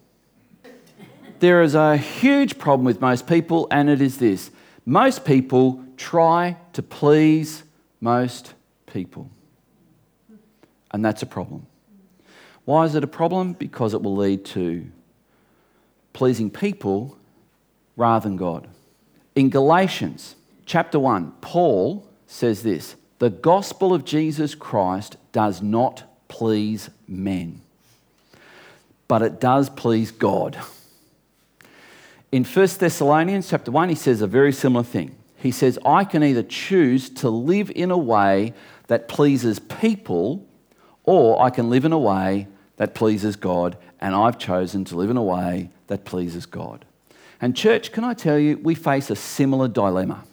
There 1.40 1.62
is 1.62 1.76
a 1.76 1.98
huge 1.98 2.58
problem 2.58 2.86
with 2.86 3.02
most 3.02 3.28
people, 3.28 3.68
and 3.70 3.90
it 3.90 4.02
is 4.02 4.18
this 4.18 4.50
most 4.86 5.24
people 5.24 5.84
try 5.98 6.58
to 6.74 6.82
please 6.82 7.64
most 8.02 8.54
people. 8.86 9.30
And 10.92 11.04
that's 11.04 11.22
a 11.22 11.26
problem. 11.26 11.68
Why 12.66 12.86
is 12.86 12.96
it 12.96 13.04
a 13.04 13.08
problem? 13.08 13.54
Because 13.54 13.94
it 13.94 14.02
will 14.02 14.16
lead 14.16 14.46
to 14.46 14.86
pleasing 16.14 16.50
people 16.50 17.18
rather 17.96 18.28
than 18.28 18.38
God. 18.38 18.68
In 19.36 19.50
Galatians 19.50 20.36
chapter 20.66 21.00
1, 21.00 21.34
Paul 21.42 22.08
says 22.28 22.64
this 22.64 22.96
The 23.20 23.30
gospel 23.30 23.94
of 23.94 24.06
Jesus 24.06 24.56
Christ 24.56 25.18
does 25.32 25.62
not 25.62 26.04
please 26.28 26.90
men, 27.08 27.62
but 29.08 29.22
it 29.22 29.40
does 29.40 29.70
please 29.70 30.12
God. 30.12 30.58
In 32.32 32.44
1 32.44 32.68
Thessalonians 32.80 33.50
chapter 33.50 33.70
1, 33.70 33.90
he 33.90 33.96
says 33.96 34.22
a 34.22 34.28
very 34.28 34.52
similar 34.52 34.84
thing. 34.84 35.16
He 35.38 35.52
says, 35.52 35.78
I 35.86 36.04
can 36.04 36.24
either 36.24 36.42
choose 36.42 37.10
to 37.12 37.30
live 37.30 37.70
in 37.76 37.92
a 37.92 37.98
way 37.98 38.54
that 38.88 39.08
pleases 39.08 39.60
people, 39.60 40.48
or 41.04 41.42
I 41.42 41.50
can 41.50 41.70
live 41.70 41.86
in 41.86 41.92
a 41.92 42.00
way 42.00 42.48
that 42.78 42.96
pleases 42.96 43.36
God, 43.36 43.78
and 44.02 44.16
I've 44.16 44.40
chosen 44.40 44.84
to 44.86 44.96
live 44.96 45.10
in 45.10 45.18
a 45.18 45.24
way 45.24 45.70
that 45.88 46.06
pleases 46.06 46.46
God. 46.46 46.86
And, 47.44 47.58
church, 47.58 47.92
can 47.92 48.06
I 48.06 48.14
tell 48.14 48.40
you, 48.40 48.58
we 48.60 48.74
face 48.74 49.10
a 49.10 49.18
similar 49.18 49.68
dilemma. 49.68 50.24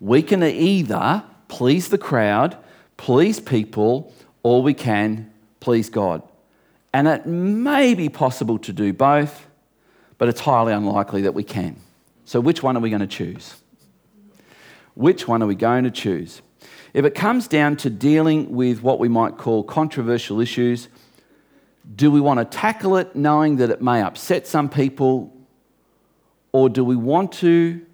We 0.00 0.24
can 0.24 0.42
either 0.42 1.22
please 1.46 1.88
the 1.88 1.98
crowd, 1.98 2.56
please 2.96 3.38
people, 3.38 4.12
or 4.42 4.60
we 4.60 4.74
can 4.74 5.32
please 5.60 5.88
God. 5.88 6.24
And 6.92 7.06
it 7.06 7.26
may 7.26 7.94
be 7.94 8.08
possible 8.08 8.58
to 8.58 8.72
do 8.72 8.92
both, 8.92 9.46
but 10.18 10.28
it's 10.28 10.40
highly 10.40 10.72
unlikely 10.72 11.22
that 11.22 11.34
we 11.34 11.44
can. 11.44 11.76
So, 12.24 12.40
which 12.40 12.60
one 12.60 12.76
are 12.76 12.80
we 12.80 12.90
going 12.90 12.98
to 12.98 13.06
choose? 13.06 13.54
Which 14.94 15.28
one 15.28 15.44
are 15.44 15.46
we 15.46 15.54
going 15.54 15.84
to 15.84 15.92
choose? 15.92 16.42
If 16.92 17.04
it 17.04 17.14
comes 17.14 17.46
down 17.46 17.76
to 17.76 17.88
dealing 17.88 18.50
with 18.50 18.82
what 18.82 18.98
we 18.98 19.08
might 19.08 19.38
call 19.38 19.62
controversial 19.62 20.40
issues, 20.40 20.88
do 21.94 22.10
we 22.10 22.20
want 22.20 22.40
to 22.40 22.44
tackle 22.44 22.96
it 22.96 23.14
knowing 23.14 23.58
that 23.58 23.70
it 23.70 23.80
may 23.80 24.02
upset 24.02 24.44
some 24.44 24.68
people 24.68 25.36
or 26.52 26.68
do 26.68 26.84
we 26.84 26.96
want 26.96 27.32
to 27.32 27.84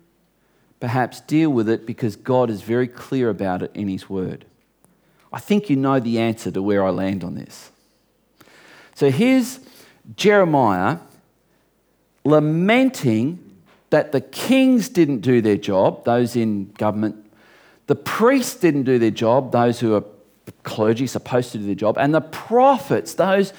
perhaps 0.80 1.20
deal 1.20 1.50
with 1.50 1.68
it 1.68 1.86
because 1.86 2.16
God 2.16 2.50
is 2.50 2.62
very 2.62 2.88
clear 2.88 3.30
about 3.30 3.62
it 3.62 3.70
in 3.74 3.88
His 3.88 4.08
Word? 4.08 4.44
I 5.32 5.40
think 5.40 5.68
you 5.68 5.76
know 5.76 5.98
the 5.98 6.18
answer 6.20 6.50
to 6.50 6.62
where 6.62 6.84
I 6.84 6.90
land 6.90 7.24
on 7.24 7.34
this. 7.34 7.70
So 8.94 9.10
here's 9.10 9.60
Jeremiah 10.16 10.98
lamenting 12.24 13.40
that 13.90 14.12
the 14.12 14.20
kings 14.20 14.88
didn't 14.88 15.20
do 15.20 15.40
their 15.40 15.56
job, 15.56 16.04
those 16.04 16.36
in 16.36 16.72
government, 16.72 17.16
the 17.86 17.94
priests 17.94 18.54
didn't 18.54 18.84
do 18.84 18.98
their 18.98 19.10
job, 19.10 19.52
those 19.52 19.80
who 19.80 19.94
are 19.94 20.04
clergy 20.62 21.06
supposed 21.06 21.52
to 21.52 21.58
do 21.58 21.66
their 21.66 21.74
job, 21.74 21.96
and 21.98 22.14
the 22.14 22.20
prophets, 22.20 23.14
those 23.14 23.52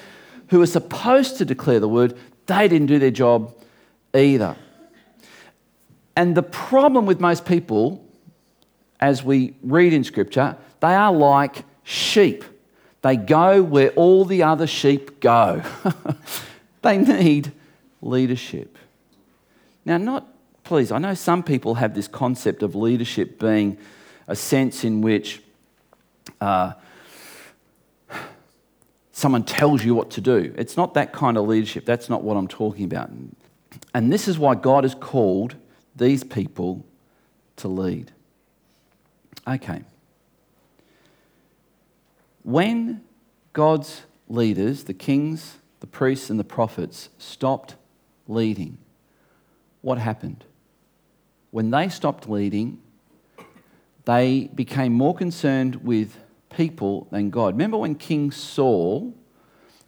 who 0.48 0.60
are 0.60 0.66
supposed 0.66 1.38
to 1.38 1.44
declare 1.44 1.80
the 1.80 1.88
word, 1.88 2.16
they 2.46 2.68
didn't 2.68 2.86
do 2.86 2.98
their 2.98 3.10
job 3.10 3.54
either. 4.14 4.56
And 6.16 6.34
the 6.34 6.42
problem 6.42 7.04
with 7.04 7.20
most 7.20 7.44
people, 7.44 8.02
as 8.98 9.22
we 9.22 9.54
read 9.62 9.92
in 9.92 10.02
Scripture, 10.02 10.56
they 10.80 10.94
are 10.94 11.12
like 11.12 11.64
sheep. 11.84 12.42
They 13.02 13.16
go 13.16 13.62
where 13.62 13.90
all 13.90 14.24
the 14.24 14.42
other 14.42 14.66
sheep 14.66 15.20
go. 15.20 15.62
they 16.82 16.98
need 16.98 17.52
leadership. 18.00 18.78
Now, 19.84 19.98
not, 19.98 20.26
please, 20.64 20.90
I 20.90 20.98
know 20.98 21.14
some 21.14 21.42
people 21.42 21.74
have 21.76 21.94
this 21.94 22.08
concept 22.08 22.62
of 22.62 22.74
leadership 22.74 23.38
being 23.38 23.76
a 24.26 24.34
sense 24.34 24.84
in 24.84 25.02
which 25.02 25.40
uh, 26.40 26.72
someone 29.12 29.44
tells 29.44 29.84
you 29.84 29.94
what 29.94 30.10
to 30.12 30.20
do. 30.20 30.52
It's 30.56 30.76
not 30.76 30.94
that 30.94 31.12
kind 31.12 31.36
of 31.36 31.46
leadership. 31.46 31.84
That's 31.84 32.08
not 32.08 32.24
what 32.24 32.36
I'm 32.36 32.48
talking 32.48 32.84
about. 32.84 33.10
And 33.94 34.12
this 34.12 34.26
is 34.26 34.38
why 34.38 34.54
God 34.54 34.84
has 34.84 34.94
called 34.94 35.54
these 35.96 36.22
people 36.22 36.84
to 37.56 37.68
lead. 37.68 38.12
Okay. 39.46 39.82
When 42.42 43.02
God's 43.52 44.02
leaders, 44.28 44.84
the 44.84 44.94
kings, 44.94 45.56
the 45.80 45.86
priests, 45.86 46.30
and 46.30 46.38
the 46.38 46.44
prophets, 46.44 47.08
stopped 47.18 47.76
leading, 48.28 48.78
what 49.82 49.98
happened? 49.98 50.44
When 51.50 51.70
they 51.70 51.88
stopped 51.88 52.28
leading, 52.28 52.80
they 54.04 54.50
became 54.54 54.92
more 54.92 55.14
concerned 55.14 55.76
with 55.76 56.16
people 56.50 57.08
than 57.10 57.30
God. 57.30 57.54
Remember 57.54 57.78
when 57.78 57.94
King 57.94 58.30
Saul 58.30 59.14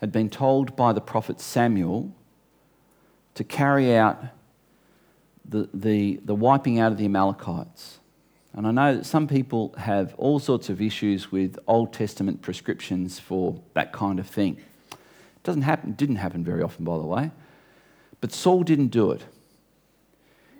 had 0.01 0.13
been 0.13 0.31
told 0.31 0.77
by 0.77 0.93
the 0.93 1.01
prophet 1.01 1.41
Samuel 1.41 2.15
to 3.35 3.45
carry 3.45 3.97
out 3.97 4.23
the, 5.49 5.69
the, 5.73 6.21
the 6.25 6.35
wiping 6.35 6.79
out 6.79 6.93
of 6.93 6.99
the 6.99 7.05
Amalekites? 7.05 7.99
And 8.55 8.67
I 8.67 8.71
know 8.71 8.97
that 8.97 9.07
some 9.07 9.29
people 9.29 9.75
have 9.79 10.15
all 10.17 10.39
sorts 10.39 10.69
of 10.69 10.81
issues 10.81 11.31
with 11.31 11.59
Old 11.67 11.93
Testament 11.93 12.43
prescriptions 12.43 13.19
for 13.19 13.61
that 13.75 13.93
kind 13.93 14.19
of 14.19 14.27
thing. 14.27 14.59
It 14.91 15.43
doesn't 15.45 15.63
happen, 15.63 15.93
didn't 15.93 16.17
happen 16.17 16.45
very 16.45 16.63
often, 16.63 16.85
by 16.85 16.97
the 16.99 17.05
way. 17.05 17.31
But 18.21 18.33
Saul 18.33 18.63
didn't 18.63 18.89
do 18.89 19.13
it. 19.13 19.25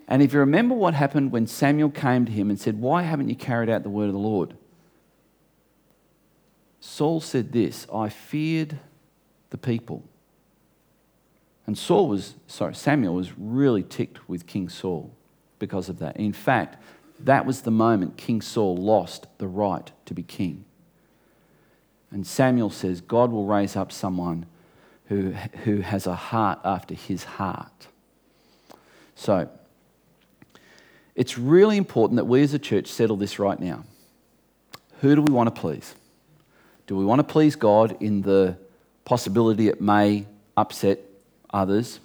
And 0.07 0.23
if 0.23 0.33
you 0.33 0.39
remember 0.39 0.75
what 0.75 0.95
happened 0.95 1.33
when 1.33 1.47
Samuel 1.47 1.91
came 1.91 2.25
to 2.25 2.33
him 2.33 2.49
and 2.49 2.59
said, 2.59 2.81
Why 2.81 3.03
haven't 3.03 3.29
you 3.29 3.37
carried 3.37 3.69
out 3.69 3.83
the 3.83 3.91
word 3.91 4.07
of 4.07 4.15
the 4.15 4.19
Lord? 4.19 4.55
Saul 6.81 7.21
said 7.21 7.53
this 7.53 7.87
I 7.93 8.09
feared 8.09 8.79
the 9.51 9.59
people. 9.59 10.05
And 11.69 11.77
Saul 11.77 12.09
was, 12.09 12.33
sorry, 12.47 12.75
Samuel 12.75 13.13
was 13.13 13.37
really 13.37 13.83
ticked 13.83 14.27
with 14.27 14.47
King 14.47 14.71
Saul 14.71 15.15
because 15.59 15.91
of 15.91 15.99
that. 15.99 16.17
In 16.17 16.33
fact, 16.33 16.83
that 17.21 17.45
was 17.45 17.61
the 17.61 17.71
moment 17.71 18.17
King 18.17 18.41
Saul 18.41 18.75
lost 18.75 19.27
the 19.37 19.47
right 19.47 19.93
to 20.07 20.15
be 20.15 20.23
king. 20.23 20.65
And 22.11 22.27
Samuel 22.27 22.71
says, 22.71 23.03
God 23.03 23.31
will 23.31 23.45
raise 23.45 23.77
up 23.77 23.93
someone 23.93 24.47
who, 25.09 25.33
who 25.65 25.83
has 25.83 26.07
a 26.07 26.15
heart 26.15 26.59
after 26.65 26.95
his 26.95 27.25
heart. 27.25 27.89
So, 29.15 29.51
it's 31.15 31.37
really 31.37 31.77
important 31.77 32.17
that 32.17 32.25
we 32.25 32.41
as 32.41 32.55
a 32.55 32.59
church 32.59 32.87
settle 32.87 33.19
this 33.19 33.39
right 33.39 33.61
now. 33.61 33.85
Who 35.03 35.15
do 35.15 35.21
we 35.21 35.35
want 35.35 35.55
to 35.55 35.61
please? 35.61 35.95
Do 36.87 36.97
we 36.97 37.05
want 37.05 37.19
to 37.19 37.25
please 37.25 37.57
God 37.57 37.99
in 38.01 38.23
the 38.23 38.57
possibility 39.05 39.69
it 39.69 39.83
may 39.83 40.25
upset 40.57 41.01
others? 41.51 42.01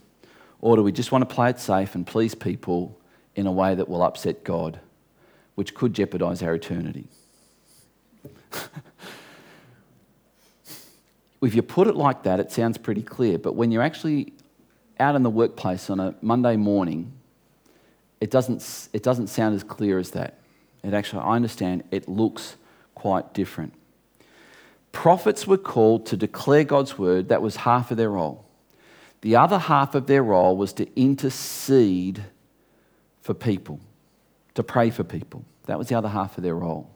Or 0.62 0.76
do 0.76 0.84
we 0.84 0.92
just 0.92 1.12
want 1.12 1.28
to 1.28 1.36
play 1.36 1.50
it 1.50 1.60
safe 1.60 1.96
and 1.96 2.08
please 2.08 2.34
people 2.36 2.98
in 3.36 3.48
a 3.48 3.52
way 3.52 3.76
that 3.76 3.90
will 3.90 4.02
upset 4.04 4.44
God, 4.44 4.80
which 5.56 5.76
could 5.76 5.94
jeopardize 5.94 6.42
our 6.42 6.56
eternity? 6.56 7.08
if 11.42 11.54
you 11.54 11.62
put 11.62 11.88
it 11.88 11.96
like 11.96 12.24
that, 12.24 12.40
it 12.40 12.52
sounds 12.52 12.78
pretty 12.78 13.02
clear. 13.02 13.38
But 13.38 13.56
when 13.56 13.72
you're 13.72 13.82
actually 13.82 14.34
out 15.00 15.16
in 15.16 15.24
the 15.24 15.30
workplace 15.30 15.90
on 15.90 16.00
a 16.00 16.16
Monday 16.22 16.56
morning, 16.56 17.12
it 18.22 18.32
doesn't, 18.32 18.88
it 18.94 19.04
doesn't 19.04 19.28
sound 19.28 19.56
as 19.56 19.64
clear 19.64 20.00
as 20.00 20.12
that. 20.12 20.40
It 20.84 20.94
actually, 20.94 21.24
I 21.24 21.36
understand, 21.36 21.84
it 21.92 22.08
looks 22.08 22.56
quite 22.96 23.34
different. 23.34 23.74
Prophets 24.94 25.48
were 25.48 25.58
called 25.58 26.06
to 26.06 26.16
declare 26.16 26.64
God's 26.64 26.98
word, 26.98 27.30
that 27.30 27.42
was 27.42 27.58
half 27.58 27.92
of 27.92 27.98
their 27.98 28.12
role. 28.12 28.46
The 29.24 29.38
other 29.38 29.58
half 29.58 29.96
of 29.96 30.08
their 30.08 30.22
role 30.22 30.58
was 30.58 30.74
to 30.74 31.00
intercede 31.00 32.26
for 33.22 33.34
people, 33.34 33.80
to 34.54 34.64
pray 34.64 34.90
for 34.90 35.06
people. 35.06 35.46
That 35.66 35.78
was 35.80 35.88
the 35.88 35.96
other 35.96 36.10
half 36.10 36.38
of 36.38 36.44
their 36.44 36.56
role. 36.56 36.92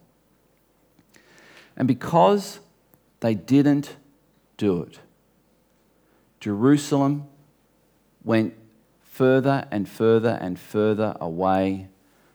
And 1.77 1.87
because 1.87 2.59
they 3.21 3.33
didn't 3.33 3.95
do 4.57 4.81
it. 4.81 4.99
Jerusalem 6.41 7.29
went 8.25 8.55
further 8.99 9.65
and 9.71 9.87
further 9.87 10.37
and 10.41 10.59
further 10.59 11.15
away 11.21 11.87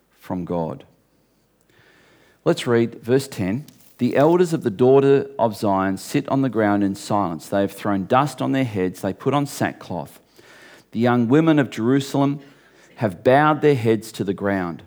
from 0.09 0.43
God. 0.43 0.85
Let's 2.43 2.65
read 2.65 2.95
verse 2.95 3.27
10. 3.27 3.67
The 3.97 4.15
elders 4.15 4.53
of 4.53 4.63
the 4.63 4.71
daughter 4.71 5.29
of 5.37 5.55
Zion 5.55 5.97
sit 5.97 6.27
on 6.29 6.41
the 6.41 6.49
ground 6.49 6.83
in 6.83 6.95
silence. 6.95 7.47
They 7.47 7.61
have 7.61 7.71
thrown 7.71 8.05
dust 8.05 8.41
on 8.41 8.51
their 8.51 8.63
heads, 8.63 9.01
they 9.01 9.13
put 9.13 9.33
on 9.33 9.45
sackcloth. 9.45 10.19
The 10.91 10.99
young 10.99 11.27
women 11.27 11.59
of 11.59 11.69
Jerusalem 11.69 12.39
have 12.95 13.23
bowed 13.23 13.61
their 13.61 13.75
heads 13.75 14.11
to 14.13 14.23
the 14.23 14.33
ground. 14.33 14.83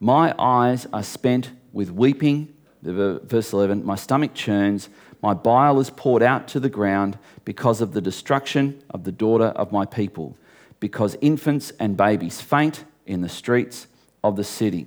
My 0.00 0.34
eyes 0.38 0.86
are 0.92 1.02
spent 1.02 1.50
with 1.72 1.90
weeping. 1.90 2.54
Verse 2.82 3.52
11 3.52 3.84
My 3.84 3.94
stomach 3.94 4.34
churns 4.34 4.88
my 5.24 5.32
bile 5.32 5.80
is 5.80 5.88
poured 5.88 6.22
out 6.22 6.48
to 6.48 6.60
the 6.60 6.68
ground 6.68 7.18
because 7.46 7.80
of 7.80 7.94
the 7.94 8.02
destruction 8.02 8.82
of 8.90 9.04
the 9.04 9.10
daughter 9.10 9.46
of 9.46 9.72
my 9.72 9.86
people, 9.86 10.36
because 10.80 11.16
infants 11.22 11.72
and 11.80 11.96
babies 11.96 12.42
faint 12.42 12.84
in 13.06 13.22
the 13.22 13.28
streets 13.30 13.86
of 14.22 14.36
the 14.36 14.44
city. 14.44 14.86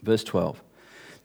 Verse 0.00 0.22
12. 0.22 0.62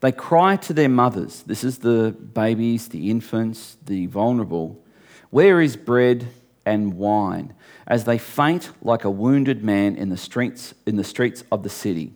They 0.01 0.11
cry 0.11 0.57
to 0.57 0.73
their 0.73 0.89
mothers. 0.89 1.43
This 1.43 1.63
is 1.63 1.77
the 1.77 2.11
babies, 2.11 2.89
the 2.89 3.09
infants, 3.09 3.77
the 3.85 4.07
vulnerable. 4.07 4.83
Where 5.29 5.61
is 5.61 5.77
bread 5.77 6.27
and 6.65 6.95
wine? 6.95 7.53
As 7.85 8.05
they 8.05 8.17
faint 8.17 8.71
like 8.81 9.03
a 9.03 9.11
wounded 9.11 9.63
man 9.63 9.95
in 9.95 10.09
the 10.09 10.17
streets, 10.17 10.73
in 10.87 10.95
the 10.95 11.03
streets 11.03 11.43
of 11.51 11.61
the 11.61 11.69
city, 11.69 12.13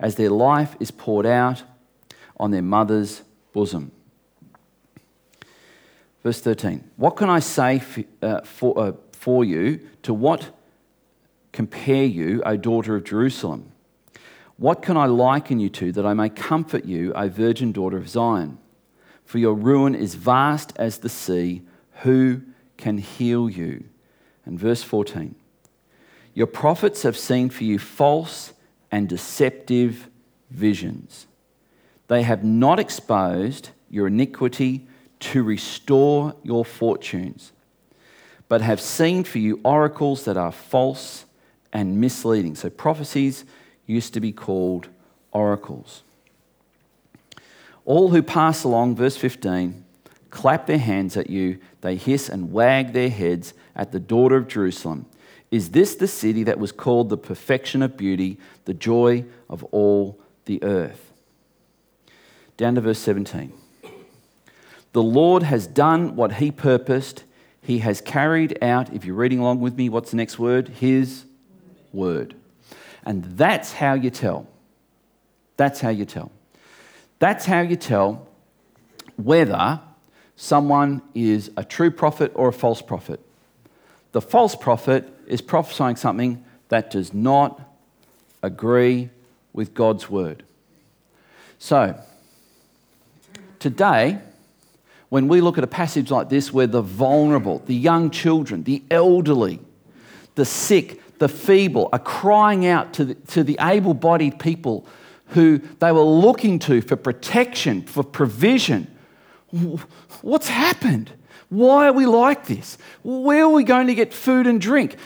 as 0.00 0.14
their 0.14 0.30
life 0.30 0.76
is 0.80 0.90
poured 0.90 1.26
out 1.26 1.62
on 2.38 2.50
their 2.50 2.62
mother's 2.62 3.22
bosom. 3.52 3.92
Verse 6.22 6.40
13 6.40 6.90
What 6.96 7.16
can 7.16 7.28
I 7.28 7.40
say 7.40 7.78
for, 7.78 8.04
uh, 8.22 8.40
for, 8.42 8.78
uh, 8.78 8.92
for 9.12 9.44
you? 9.44 9.80
To 10.04 10.14
what 10.14 10.50
compare 11.52 12.04
you, 12.04 12.42
O 12.46 12.56
daughter 12.56 12.96
of 12.96 13.04
Jerusalem? 13.04 13.72
What 14.58 14.80
can 14.82 14.96
I 14.96 15.06
liken 15.06 15.60
you 15.60 15.68
to 15.70 15.92
that 15.92 16.06
I 16.06 16.14
may 16.14 16.30
comfort 16.30 16.84
you, 16.84 17.12
O 17.14 17.28
virgin 17.28 17.72
daughter 17.72 17.96
of 17.96 18.08
Zion? 18.08 18.58
For 19.24 19.38
your 19.38 19.54
ruin 19.54 19.94
is 19.94 20.14
vast 20.14 20.72
as 20.76 20.98
the 20.98 21.08
sea. 21.08 21.62
Who 22.02 22.42
can 22.76 22.98
heal 22.98 23.50
you? 23.50 23.84
And 24.44 24.58
verse 24.58 24.82
14 24.82 25.34
Your 26.32 26.46
prophets 26.46 27.02
have 27.02 27.18
seen 27.18 27.50
for 27.50 27.64
you 27.64 27.78
false 27.78 28.54
and 28.90 29.08
deceptive 29.08 30.08
visions. 30.50 31.26
They 32.08 32.22
have 32.22 32.44
not 32.44 32.78
exposed 32.78 33.70
your 33.90 34.06
iniquity 34.06 34.86
to 35.18 35.42
restore 35.42 36.34
your 36.42 36.64
fortunes, 36.64 37.52
but 38.48 38.60
have 38.60 38.80
seen 38.80 39.24
for 39.24 39.38
you 39.38 39.60
oracles 39.64 40.24
that 40.24 40.36
are 40.36 40.52
false 40.52 41.24
and 41.72 42.00
misleading. 42.00 42.54
So 42.54 42.70
prophecies 42.70 43.44
used 43.86 44.14
to 44.14 44.20
be 44.20 44.32
called 44.32 44.88
oracles. 45.32 46.02
All 47.84 48.10
who 48.10 48.22
pass 48.22 48.64
along, 48.64 48.96
verse 48.96 49.16
15, 49.16 49.84
clap 50.30 50.66
their 50.66 50.78
hands 50.78 51.16
at 51.16 51.30
you, 51.30 51.58
they 51.80 51.96
hiss 51.96 52.28
and 52.28 52.52
wag 52.52 52.92
their 52.92 53.10
heads 53.10 53.54
at 53.74 53.92
the 53.92 54.00
daughter 54.00 54.36
of 54.36 54.48
Jerusalem. 54.48 55.06
Is 55.50 55.70
this 55.70 55.94
the 55.94 56.08
city 56.08 56.42
that 56.42 56.58
was 56.58 56.72
called 56.72 57.08
the 57.08 57.16
perfection 57.16 57.80
of 57.82 57.96
beauty, 57.96 58.38
the 58.64 58.74
joy 58.74 59.24
of 59.48 59.62
all 59.64 60.20
the 60.46 60.62
earth? 60.64 61.12
Down 62.56 62.74
to 62.74 62.80
verse 62.80 62.98
17. 62.98 63.52
The 64.92 65.02
Lord 65.02 65.44
has 65.44 65.66
done 65.66 66.16
what 66.16 66.34
he 66.34 66.50
purposed. 66.50 67.22
He 67.60 67.78
has 67.80 68.00
carried 68.00 68.58
out, 68.62 68.92
if 68.92 69.04
you're 69.04 69.14
reading 69.14 69.38
along 69.38 69.60
with 69.60 69.76
me, 69.76 69.88
what's 69.88 70.10
the 70.10 70.16
next 70.16 70.38
word? 70.38 70.68
His 70.68 71.24
word. 71.92 72.34
And 73.06 73.24
that's 73.24 73.72
how 73.72 73.94
you 73.94 74.10
tell. 74.10 74.46
That's 75.56 75.80
how 75.80 75.90
you 75.90 76.04
tell. 76.04 76.32
That's 77.20 77.46
how 77.46 77.60
you 77.60 77.76
tell 77.76 78.26
whether 79.16 79.80
someone 80.34 81.00
is 81.14 81.50
a 81.56 81.64
true 81.64 81.90
prophet 81.90 82.32
or 82.34 82.48
a 82.48 82.52
false 82.52 82.82
prophet. 82.82 83.20
The 84.12 84.20
false 84.20 84.54
prophet 84.54 85.08
is 85.26 85.40
prophesying 85.40 85.96
something 85.96 86.44
that 86.68 86.90
does 86.90 87.14
not 87.14 87.60
agree 88.42 89.10
with 89.52 89.72
God's 89.72 90.10
word. 90.10 90.42
So, 91.58 91.98
today, 93.58 94.18
when 95.08 95.28
we 95.28 95.40
look 95.40 95.56
at 95.58 95.64
a 95.64 95.68
passage 95.68 96.10
like 96.10 96.28
this 96.28 96.52
where 96.52 96.66
the 96.66 96.82
vulnerable, 96.82 97.60
the 97.60 97.74
young 97.74 98.10
children, 98.10 98.64
the 98.64 98.82
elderly, 98.90 99.60
the 100.34 100.44
sick, 100.44 101.00
the 101.18 101.28
feeble 101.28 101.88
are 101.92 101.98
crying 101.98 102.66
out 102.66 102.92
to 102.94 103.04
the, 103.06 103.14
to 103.14 103.42
the 103.42 103.56
able 103.60 103.94
bodied 103.94 104.38
people 104.38 104.86
who 105.28 105.58
they 105.80 105.92
were 105.92 106.00
looking 106.00 106.58
to 106.60 106.80
for 106.80 106.96
protection, 106.96 107.82
for 107.82 108.04
provision. 108.04 108.86
What's 110.22 110.48
happened? 110.48 111.10
Why 111.48 111.86
are 111.86 111.92
we 111.92 112.06
like 112.06 112.46
this? 112.46 112.76
Where 113.04 113.44
are 113.44 113.48
we 113.48 113.64
going 113.64 113.86
to 113.86 113.94
get 113.94 114.12
food 114.12 114.46
and 114.46 114.60
drink? 114.60 114.96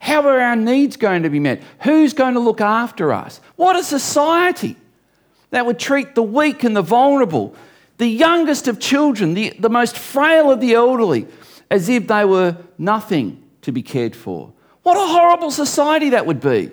How 0.00 0.22
are 0.22 0.40
our 0.40 0.56
needs 0.56 0.96
going 0.96 1.24
to 1.24 1.30
be 1.30 1.40
met? 1.40 1.62
Who's 1.80 2.12
going 2.12 2.34
to 2.34 2.40
look 2.40 2.60
after 2.60 3.12
us? 3.12 3.40
What 3.56 3.76
a 3.76 3.82
society 3.82 4.76
that 5.50 5.66
would 5.66 5.78
treat 5.78 6.14
the 6.14 6.22
weak 6.22 6.62
and 6.62 6.76
the 6.76 6.82
vulnerable, 6.82 7.54
the 7.98 8.06
youngest 8.06 8.68
of 8.68 8.78
children, 8.78 9.34
the, 9.34 9.50
the 9.58 9.70
most 9.70 9.98
frail 9.98 10.50
of 10.50 10.60
the 10.60 10.74
elderly, 10.74 11.26
as 11.70 11.88
if 11.88 12.06
they 12.06 12.24
were 12.24 12.56
nothing 12.78 13.42
to 13.62 13.72
be 13.72 13.82
cared 13.82 14.14
for. 14.14 14.52
What 14.82 14.96
a 14.96 15.12
horrible 15.12 15.50
society 15.50 16.10
that 16.10 16.26
would 16.26 16.40
be. 16.40 16.70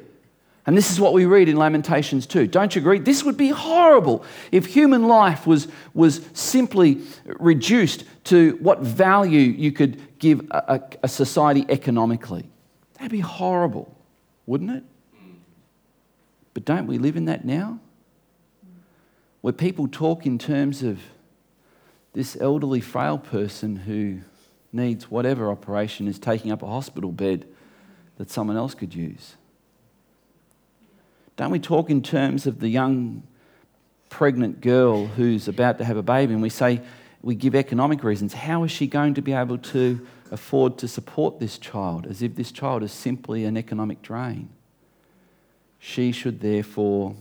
And 0.65 0.77
this 0.77 0.91
is 0.91 0.99
what 0.99 1.13
we 1.13 1.25
read 1.25 1.47
in 1.47 1.55
Lamentations 1.55 2.27
2. 2.27 2.47
Don't 2.47 2.75
you 2.75 2.81
agree? 2.81 2.99
This 2.99 3.23
would 3.23 3.37
be 3.37 3.49
horrible 3.49 4.25
if 4.51 4.65
human 4.65 5.07
life 5.07 5.47
was, 5.47 5.69
was 5.93 6.21
simply 6.33 7.01
reduced 7.25 8.03
to 8.25 8.57
what 8.61 8.81
value 8.81 9.39
you 9.39 9.71
could 9.71 10.19
give 10.19 10.41
a, 10.51 10.57
a, 10.67 10.81
a 11.03 11.07
society 11.07 11.65
economically. 11.69 12.49
That'd 12.95 13.11
be 13.11 13.21
horrible, 13.21 13.95
wouldn't 14.45 14.71
it? 14.71 14.83
But 16.53 16.65
don't 16.65 16.87
we 16.87 16.97
live 16.97 17.15
in 17.15 17.25
that 17.25 17.45
now? 17.45 17.79
Where 19.39 19.53
people 19.53 19.87
talk 19.87 20.25
in 20.25 20.37
terms 20.37 20.83
of 20.83 20.99
this 22.11 22.35
elderly, 22.41 22.81
frail 22.81 23.17
person 23.17 23.75
who 23.75 24.19
needs 24.73 25.09
whatever 25.09 25.49
operation 25.49 26.09
is 26.09 26.19
taking 26.19 26.51
up 26.51 26.61
a 26.61 26.67
hospital 26.67 27.11
bed 27.11 27.45
that 28.17 28.29
someone 28.29 28.57
else 28.57 28.73
could 28.73 28.93
use. 28.93 29.35
Don't 31.35 31.51
we 31.51 31.59
talk 31.59 31.89
in 31.89 32.01
terms 32.01 32.47
of 32.47 32.59
the 32.59 32.67
young 32.67 33.23
pregnant 34.09 34.61
girl 34.61 35.05
who's 35.05 35.47
about 35.47 35.77
to 35.77 35.85
have 35.85 35.97
a 35.97 36.03
baby 36.03 36.33
and 36.33 36.41
we 36.41 36.49
say, 36.49 36.81
we 37.21 37.35
give 37.35 37.55
economic 37.55 38.03
reasons. 38.03 38.33
How 38.33 38.63
is 38.63 38.71
she 38.71 38.87
going 38.87 39.13
to 39.15 39.21
be 39.21 39.33
able 39.33 39.57
to 39.57 40.05
afford 40.31 40.77
to 40.79 40.87
support 40.87 41.39
this 41.39 41.57
child 41.57 42.05
as 42.07 42.21
if 42.21 42.35
this 42.35 42.51
child 42.51 42.83
is 42.83 42.91
simply 42.91 43.45
an 43.45 43.57
economic 43.57 44.01
drain? 44.01 44.49
She 45.79 46.11
should 46.11 46.39
therefore, 46.41 47.15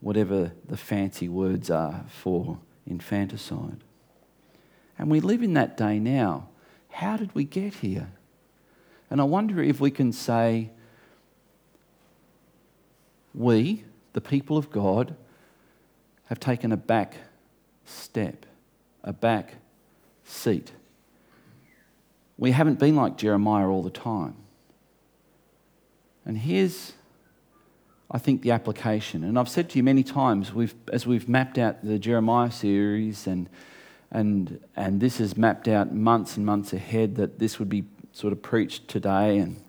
whatever 0.00 0.52
the 0.68 0.76
fancy 0.76 1.28
words 1.28 1.70
are 1.70 2.04
for 2.08 2.58
infanticide. 2.86 3.78
And 4.98 5.10
we 5.10 5.20
live 5.20 5.42
in 5.42 5.54
that 5.54 5.76
day 5.76 5.98
now. 5.98 6.48
How 6.90 7.16
did 7.16 7.34
we 7.34 7.44
get 7.44 7.74
here? 7.74 8.08
And 9.12 9.20
I 9.20 9.24
wonder 9.24 9.62
if 9.62 9.78
we 9.78 9.90
can 9.90 10.10
say, 10.10 10.70
we, 13.34 13.84
the 14.14 14.22
people 14.22 14.56
of 14.56 14.70
God, 14.70 15.14
have 16.30 16.40
taken 16.40 16.72
a 16.72 16.78
back 16.78 17.16
step, 17.84 18.46
a 19.04 19.12
back 19.12 19.56
seat. 20.24 20.72
We 22.38 22.52
haven't 22.52 22.78
been 22.78 22.96
like 22.96 23.18
Jeremiah 23.18 23.68
all 23.68 23.82
the 23.82 23.90
time. 23.90 24.34
And 26.24 26.38
here's, 26.38 26.94
I 28.10 28.16
think, 28.16 28.40
the 28.40 28.52
application. 28.52 29.24
And 29.24 29.38
I've 29.38 29.50
said 29.50 29.68
to 29.68 29.78
you 29.78 29.82
many 29.82 30.04
times, 30.04 30.54
we've, 30.54 30.74
as 30.90 31.06
we've 31.06 31.28
mapped 31.28 31.58
out 31.58 31.84
the 31.84 31.98
Jeremiah 31.98 32.50
series, 32.50 33.26
and, 33.26 33.50
and, 34.10 34.58
and 34.74 35.02
this 35.02 35.20
is 35.20 35.36
mapped 35.36 35.68
out 35.68 35.92
months 35.94 36.38
and 36.38 36.46
months 36.46 36.72
ahead, 36.72 37.16
that 37.16 37.38
this 37.38 37.58
would 37.58 37.68
be 37.68 37.84
sort 38.12 38.32
of 38.32 38.42
preached 38.42 38.88
today 38.88 39.38
and 39.38 39.62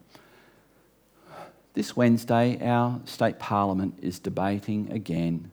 this 1.74 1.96
Wednesday, 1.96 2.60
our 2.62 3.00
state 3.06 3.40
parliament 3.40 3.98
is 4.00 4.20
debating 4.20 4.92
again 4.92 5.50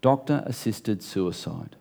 doctor 0.00 0.42
assisted 0.46 1.02
suicide, 1.02 1.76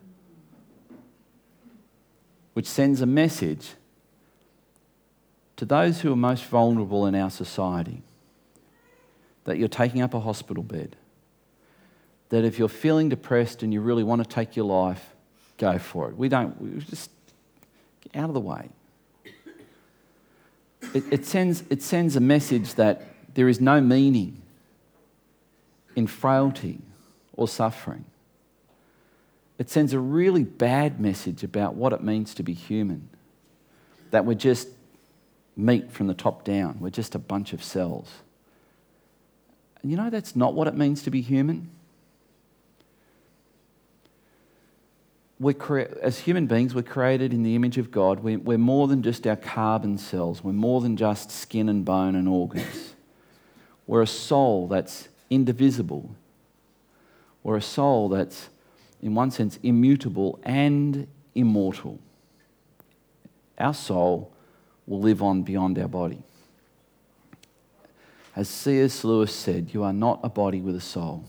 which 2.53 2.67
sends 2.67 3.01
a 3.01 3.05
message 3.05 3.71
to 5.55 5.65
those 5.65 6.01
who 6.01 6.11
are 6.11 6.17
most 6.17 6.45
vulnerable 6.45 7.05
in 7.05 7.15
our 7.15 7.29
society 7.29 8.01
that 9.45 9.57
you're 9.57 9.67
taking 9.67 10.01
up 10.01 10.13
a 10.13 10.19
hospital 10.19 10.63
bed. 10.63 10.95
That 12.29 12.45
if 12.45 12.59
you're 12.59 12.69
feeling 12.69 13.09
depressed 13.09 13.63
and 13.63 13.73
you 13.73 13.81
really 13.81 14.03
want 14.03 14.21
to 14.21 14.27
take 14.27 14.55
your 14.55 14.65
life, 14.65 15.13
go 15.57 15.79
for 15.79 16.09
it. 16.09 16.15
We 16.15 16.29
don't, 16.29 16.61
we 16.61 16.79
just 16.81 17.09
out 18.15 18.29
of 18.29 18.33
the 18.33 18.39
way 18.39 18.69
it, 20.93 21.03
it, 21.11 21.25
sends, 21.25 21.63
it 21.69 21.81
sends 21.81 22.15
a 22.15 22.19
message 22.19 22.75
that 22.75 23.03
there 23.33 23.47
is 23.47 23.61
no 23.61 23.79
meaning 23.81 24.41
in 25.95 26.07
frailty 26.07 26.79
or 27.33 27.47
suffering. 27.47 28.05
It 29.57 29.69
sends 29.69 29.93
a 29.93 29.99
really 29.99 30.43
bad 30.43 30.99
message 30.99 31.43
about 31.43 31.75
what 31.75 31.93
it 31.93 32.01
means 32.01 32.33
to 32.35 32.43
be 32.43 32.53
human. 32.53 33.09
That 34.11 34.25
we're 34.25 34.33
just 34.33 34.69
meat 35.55 35.91
from 35.91 36.07
the 36.07 36.13
top 36.13 36.43
down, 36.43 36.77
we're 36.79 36.89
just 36.89 37.15
a 37.15 37.19
bunch 37.19 37.53
of 37.53 37.63
cells. 37.63 38.09
And 39.81 39.91
you 39.91 39.97
know, 39.97 40.09
that's 40.09 40.35
not 40.35 40.53
what 40.53 40.67
it 40.67 40.75
means 40.75 41.03
to 41.03 41.11
be 41.11 41.21
human. 41.21 41.69
Cre- 45.53 45.79
as 46.01 46.19
human 46.19 46.47
beings, 46.47 46.75
we're 46.75 46.81
created 46.81 47.33
in 47.33 47.43
the 47.43 47.55
image 47.55 47.77
of 47.77 47.91
God. 47.91 48.19
We're, 48.19 48.39
we're 48.39 48.57
more 48.57 48.87
than 48.87 49.01
just 49.01 49.25
our 49.25 49.37
carbon 49.37 49.97
cells, 49.97 50.43
we're 50.43 50.51
more 50.51 50.81
than 50.81 50.97
just 50.97 51.31
skin 51.31 51.69
and 51.69 51.85
bone 51.85 52.15
and 52.15 52.27
organs. 52.27 52.93
We're 53.87 54.03
a 54.03 54.07
soul 54.07 54.67
that's 54.67 55.09
indivisible. 55.31 56.13
We're 57.41 57.55
a 57.55 57.61
soul 57.61 58.09
that's, 58.09 58.49
in 59.01 59.15
one 59.15 59.31
sense, 59.31 59.57
immutable 59.63 60.39
and 60.43 61.07
immortal. 61.33 61.99
Our 63.57 63.73
soul 63.73 64.31
will 64.85 64.99
live 64.99 65.23
on 65.23 65.41
beyond 65.41 65.79
our 65.79 65.87
body. 65.87 66.21
As 68.35 68.47
C.S. 68.47 69.03
Lewis 69.03 69.33
said, 69.33 69.73
you 69.73 69.83
are 69.83 69.91
not 69.91 70.19
a 70.21 70.29
body 70.29 70.61
with 70.61 70.75
a 70.75 70.81
soul, 70.81 71.25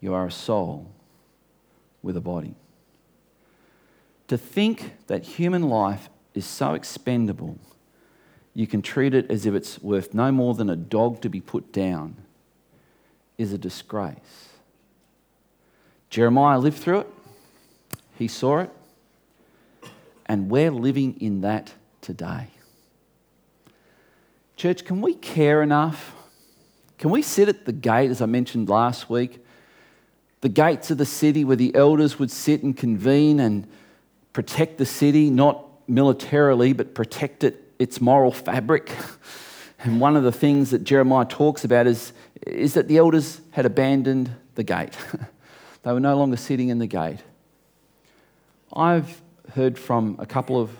you 0.00 0.12
are 0.12 0.26
a 0.26 0.30
soul 0.30 0.90
with 2.02 2.18
a 2.18 2.20
body. 2.20 2.54
To 4.28 4.36
think 4.36 4.94
that 5.06 5.24
human 5.24 5.68
life 5.68 6.08
is 6.34 6.44
so 6.44 6.74
expendable, 6.74 7.58
you 8.54 8.66
can 8.66 8.82
treat 8.82 9.14
it 9.14 9.30
as 9.30 9.46
if 9.46 9.54
it's 9.54 9.80
worth 9.80 10.14
no 10.14 10.32
more 10.32 10.54
than 10.54 10.68
a 10.68 10.76
dog 10.76 11.20
to 11.22 11.28
be 11.28 11.40
put 11.40 11.72
down, 11.72 12.16
is 13.38 13.52
a 13.52 13.58
disgrace. 13.58 14.48
Jeremiah 16.10 16.58
lived 16.58 16.78
through 16.78 17.00
it, 17.00 17.08
he 18.18 18.28
saw 18.28 18.60
it, 18.60 18.70
and 20.26 20.50
we're 20.50 20.70
living 20.70 21.20
in 21.20 21.42
that 21.42 21.72
today. 22.00 22.48
Church, 24.56 24.84
can 24.84 25.02
we 25.02 25.14
care 25.14 25.62
enough? 25.62 26.14
Can 26.98 27.10
we 27.10 27.20
sit 27.20 27.48
at 27.48 27.66
the 27.66 27.72
gate, 27.72 28.10
as 28.10 28.22
I 28.22 28.26
mentioned 28.26 28.68
last 28.68 29.10
week, 29.10 29.44
the 30.40 30.48
gates 30.48 30.90
of 30.90 30.98
the 30.98 31.06
city 31.06 31.44
where 31.44 31.56
the 31.56 31.74
elders 31.74 32.18
would 32.18 32.30
sit 32.30 32.62
and 32.62 32.76
convene 32.76 33.38
and 33.38 33.68
protect 34.36 34.76
the 34.76 34.84
city, 34.84 35.30
not 35.30 35.66
militarily, 35.88 36.74
but 36.74 36.92
protect 36.92 37.42
it, 37.42 37.72
its 37.78 38.02
moral 38.02 38.30
fabric. 38.30 38.94
And 39.78 40.00
one 40.00 40.16
of 40.16 40.24
the 40.24 40.32
things 40.32 40.70
that 40.70 40.84
Jeremiah 40.84 41.26
talks 41.26 41.62
about 41.62 41.86
is, 41.86 42.12
is 42.46 42.74
that 42.74 42.88
the 42.88 42.96
elders 42.96 43.42
had 43.50 43.66
abandoned 43.66 44.30
the 44.54 44.62
gate. 44.62 44.96
they 45.82 45.92
were 45.92 46.00
no 46.00 46.16
longer 46.16 46.38
sitting 46.38 46.70
in 46.70 46.78
the 46.78 46.86
gate. 46.86 47.22
I've 48.72 49.20
heard 49.54 49.78
from 49.78 50.16
a 50.18 50.24
couple 50.24 50.58
of 50.58 50.70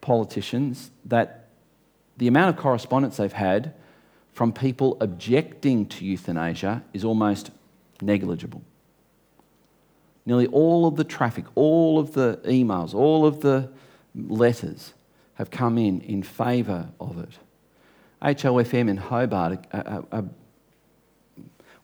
politicians 0.00 0.92
that 1.04 1.48
the 2.16 2.28
amount 2.28 2.56
of 2.56 2.62
correspondence 2.62 3.16
they've 3.16 3.32
had 3.32 3.74
from 4.32 4.52
people 4.52 4.96
objecting 5.00 5.86
to 5.86 6.04
euthanasia 6.04 6.84
is 6.94 7.04
almost 7.04 7.50
negligible. 8.00 8.62
Nearly 10.26 10.46
all 10.48 10.86
of 10.86 10.96
the 10.96 11.04
traffic, 11.04 11.44
all 11.54 11.98
of 11.98 12.12
the 12.12 12.40
emails, 12.44 12.94
all 12.94 13.26
of 13.26 13.40
the 13.40 13.70
letters 14.14 14.92
have 15.34 15.50
come 15.50 15.78
in 15.78 16.00
in 16.02 16.22
favour 16.22 16.88
of 17.00 17.18
it. 17.18 17.38
HOFM 18.22 18.88
in 18.88 18.96
Hobart 18.98 19.66
are, 19.72 19.86
are, 19.86 20.04
are 20.12 20.24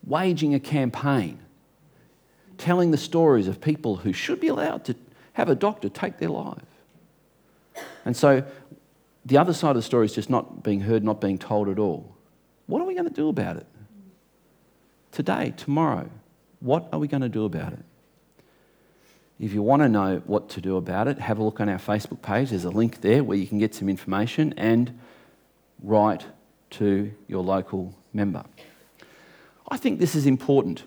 waging 0.05 0.55
a 0.55 0.61
campaign 0.61 1.38
telling 2.59 2.90
the 2.90 2.99
stories 2.99 3.49
of 3.49 3.61
people 3.61 3.96
who 3.96 4.12
should 4.12 4.40
be 4.40 4.49
allowed 4.49 4.85
to 4.85 4.94
have 5.35 5.49
a 5.49 5.55
doctor 5.55 5.88
take 5.88 6.18
their 6.18 6.29
life. 6.29 6.62
And 8.05 8.16
so 8.16 8.44
the 9.25 9.38
other 9.38 9.53
side 9.53 9.70
of 9.70 9.77
the 9.77 9.83
story 9.83 10.07
is 10.07 10.14
just 10.14 10.31
not 10.31 10.62
being 10.62 10.81
heard, 10.81 11.03
not 11.03 11.20
being 11.20 11.38
told 11.38 11.68
at 11.68 11.79
all. 11.79 12.14
What 12.66 12.81
are 12.81 12.85
we 12.85 12.94
going 12.94 13.09
to 13.09 13.14
do 13.14 13.29
about 13.29 13.57
it? 13.57 13.66
Today, 15.12 15.53
tomorrow, 15.57 16.09
What 16.61 16.88
are 16.92 16.99
we 16.99 17.09
going 17.09 17.22
to 17.22 17.29
do 17.29 17.44
about 17.44 17.72
it? 17.72 17.85
If 19.38 19.53
you 19.53 19.62
want 19.62 19.83
to 19.83 19.88
know 19.88 20.22
what 20.25 20.49
to 20.51 20.61
do 20.61 20.77
about 20.77 21.09
it, 21.09 21.18
have 21.18 21.38
a 21.38 21.42
look 21.42 21.61
on 21.61 21.68
our 21.68 21.79
Facebook 21.79 22.22
page. 22.22 22.51
There's 22.51 22.64
a 22.64 22.70
link 22.70 23.03
there 23.03 23.22
where 23.22 23.37
you 23.37 23.46
can 23.46 23.59
get 23.59 23.75
some 23.75 23.88
information 23.88 24.55
and 24.57 24.99
write 25.83 26.25
to 26.70 27.12
your 27.29 27.42
local 27.42 27.94
member. 28.14 28.44
I 29.68 29.77
think 29.77 29.99
this 29.99 30.14
is 30.14 30.27
important. 30.27 30.85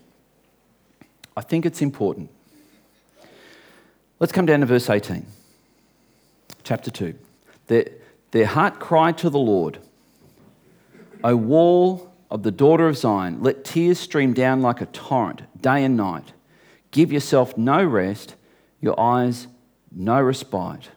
I 1.37 1.41
think 1.41 1.65
it's 1.65 1.81
important. 1.81 2.31
Let's 4.19 4.33
come 4.33 4.45
down 4.45 4.61
to 4.61 4.65
verse 4.65 4.89
18, 4.89 5.25
chapter 6.63 6.89
2. 6.91 7.13
Their, 7.67 7.85
their 8.31 8.47
heart 8.47 8.79
cried 8.79 9.17
to 9.19 9.29
the 9.29 9.39
Lord, 9.39 9.79
O 11.23 11.35
wall 11.35 12.11
of 12.31 12.43
the 12.43 12.51
daughter 12.51 12.87
of 12.87 12.97
Zion, 12.97 13.41
let 13.41 13.63
tears 13.63 13.99
stream 13.99 14.33
down 14.33 14.61
like 14.61 14.81
a 14.81 14.85
torrent, 14.87 15.43
day 15.61 15.83
and 15.83 15.95
night. 15.95 16.33
Give 16.91 17.11
yourself 17.11 17.57
no 17.57 17.83
rest, 17.83 18.35
your 18.81 18.99
eyes 18.99 19.47
no 19.91 20.21
respite. 20.21 20.89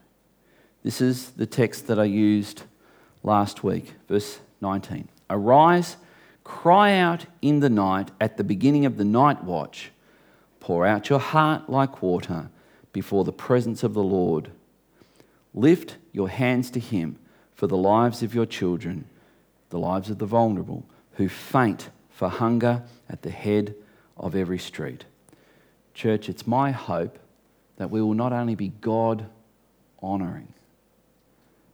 This 0.83 1.01
is 1.01 1.31
the 1.31 1.47
text 1.47 1.87
that 1.87 1.99
I 1.99 2.05
used 2.05 2.63
last 3.23 3.65
week, 3.65 3.95
verse 4.09 4.41
19. 4.61 5.09
Arise, 5.31 5.97
cry 6.45 6.99
out 6.99 7.27
in 7.41 7.61
the 7.61 7.71
night 7.71 8.11
at 8.21 8.37
the 8.37 8.45
beginning 8.45 8.85
of 8.85 8.97
the 8.97 9.05
night 9.05 9.45
watch. 9.45 9.91
Pour 10.61 10.87
out 10.87 11.09
your 11.09 11.19
heart 11.19 11.69
like 11.69 12.03
water 12.03 12.51
before 12.93 13.25
the 13.25 13.33
presence 13.33 13.83
of 13.83 13.95
the 13.95 14.03
Lord. 14.03 14.51
Lift 15.55 15.97
your 16.13 16.29
hands 16.29 16.71
to 16.71 16.81
Him 16.81 17.19
for 17.55 17.67
the 17.67 17.77
lives 17.77 18.23
of 18.23 18.35
your 18.35 18.47
children, 18.47 19.07
the 19.71 19.79
lives 19.79 20.11
of 20.11 20.19
the 20.19 20.27
vulnerable, 20.27 20.85
who 21.13 21.29
faint 21.29 21.91
for 22.11 22.29
hunger 22.29 22.83
at 23.09 23.23
the 23.23 23.31
head 23.31 23.75
of 24.17 24.35
every 24.35 24.59
street. 24.59 25.05
Church, 25.95 26.29
it's 26.29 26.47
my 26.47 26.71
hope 26.71 27.19
that 27.83 27.91
we 27.91 28.01
will 28.01 28.15
not 28.15 28.33
only 28.33 28.55
be 28.55 28.69
God 28.69 29.27
honouring, 30.01 30.47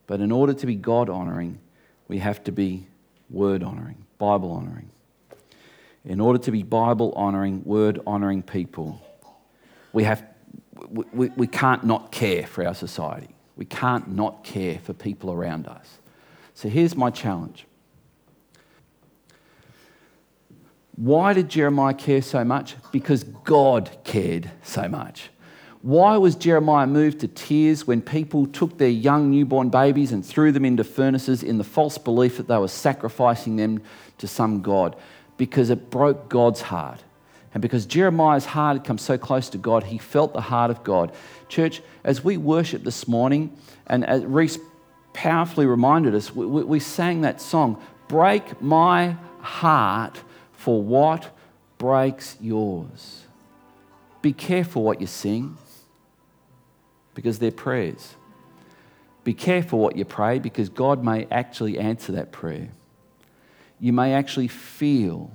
but 0.06 0.22
in 0.22 0.32
order 0.32 0.54
to 0.54 0.64
be 0.64 0.74
God 0.74 1.10
honouring, 1.10 1.58
we 2.08 2.16
have 2.20 2.42
to 2.44 2.50
be 2.50 2.86
word 3.28 3.62
honouring, 3.62 4.06
Bible 4.16 4.50
honouring. 4.52 4.88
In 6.06 6.18
order 6.18 6.38
to 6.38 6.50
be 6.50 6.62
Bible 6.62 7.12
honouring, 7.14 7.62
word 7.62 8.00
honouring 8.06 8.42
people, 8.42 9.02
we, 9.92 10.04
have, 10.04 10.24
we, 10.90 11.28
we 11.28 11.46
can't 11.46 11.84
not 11.84 12.10
care 12.10 12.46
for 12.46 12.66
our 12.66 12.74
society. 12.74 13.28
We 13.56 13.66
can't 13.66 14.08
not 14.08 14.44
care 14.44 14.78
for 14.78 14.94
people 14.94 15.30
around 15.30 15.66
us. 15.66 15.98
So 16.54 16.70
here's 16.70 16.96
my 16.96 17.10
challenge. 17.10 17.66
Why 20.96 21.34
did 21.34 21.50
Jeremiah 21.50 21.92
care 21.92 22.22
so 22.22 22.44
much? 22.44 22.76
Because 22.92 23.24
God 23.24 23.90
cared 24.04 24.50
so 24.62 24.88
much. 24.88 25.28
Why 25.82 26.16
was 26.16 26.34
Jeremiah 26.34 26.88
moved 26.88 27.20
to 27.20 27.28
tears 27.28 27.86
when 27.86 28.02
people 28.02 28.46
took 28.46 28.78
their 28.78 28.88
young 28.88 29.30
newborn 29.30 29.68
babies 29.68 30.10
and 30.10 30.26
threw 30.26 30.50
them 30.50 30.64
into 30.64 30.82
furnaces 30.82 31.44
in 31.44 31.58
the 31.58 31.64
false 31.64 31.98
belief 31.98 32.36
that 32.38 32.48
they 32.48 32.58
were 32.58 32.66
sacrificing 32.66 33.56
them 33.56 33.82
to 34.18 34.26
some 34.26 34.60
God? 34.60 34.96
Because 35.36 35.70
it 35.70 35.88
broke 35.88 36.28
God's 36.28 36.62
heart. 36.62 37.04
And 37.54 37.62
because 37.62 37.86
Jeremiah's 37.86 38.44
heart 38.44 38.78
had 38.78 38.84
come 38.84 38.98
so 38.98 39.16
close 39.16 39.48
to 39.50 39.58
God, 39.58 39.84
he 39.84 39.98
felt 39.98 40.34
the 40.34 40.40
heart 40.40 40.70
of 40.72 40.82
God. 40.82 41.12
Church, 41.48 41.80
as 42.02 42.24
we 42.24 42.36
worship 42.36 42.82
this 42.82 43.06
morning, 43.06 43.56
and 43.86 44.04
as 44.04 44.24
Reese 44.24 44.58
powerfully 45.12 45.66
reminded 45.66 46.14
us, 46.14 46.34
we, 46.34 46.44
we 46.44 46.80
sang 46.80 47.20
that 47.20 47.40
song, 47.40 47.80
Break 48.08 48.60
My 48.60 49.16
Heart 49.40 50.20
for 50.52 50.82
What 50.82 51.30
Breaks 51.78 52.36
Yours. 52.40 53.22
Be 54.22 54.32
careful 54.32 54.82
what 54.82 55.00
you 55.00 55.06
sing 55.06 55.56
because 57.18 57.40
they're 57.40 57.50
prayers. 57.50 58.14
Be 59.24 59.34
careful 59.34 59.80
what 59.80 59.96
you 59.96 60.04
pray 60.04 60.38
because 60.38 60.68
God 60.68 61.02
may 61.02 61.26
actually 61.32 61.76
answer 61.76 62.12
that 62.12 62.30
prayer. 62.30 62.68
You 63.80 63.92
may 63.92 64.14
actually 64.14 64.46
feel 64.46 65.32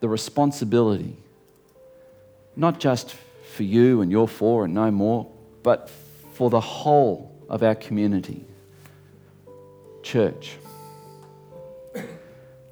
the 0.00 0.08
responsibility, 0.08 1.18
not 2.56 2.80
just 2.80 3.14
for 3.54 3.64
you 3.64 4.00
and 4.00 4.10
your 4.10 4.26
four 4.26 4.64
and 4.64 4.72
no 4.72 4.90
more, 4.90 5.30
but 5.62 5.90
for 6.32 6.48
the 6.48 6.58
whole 6.58 7.30
of 7.50 7.62
our 7.62 7.74
community. 7.74 8.46
Church, 10.02 10.56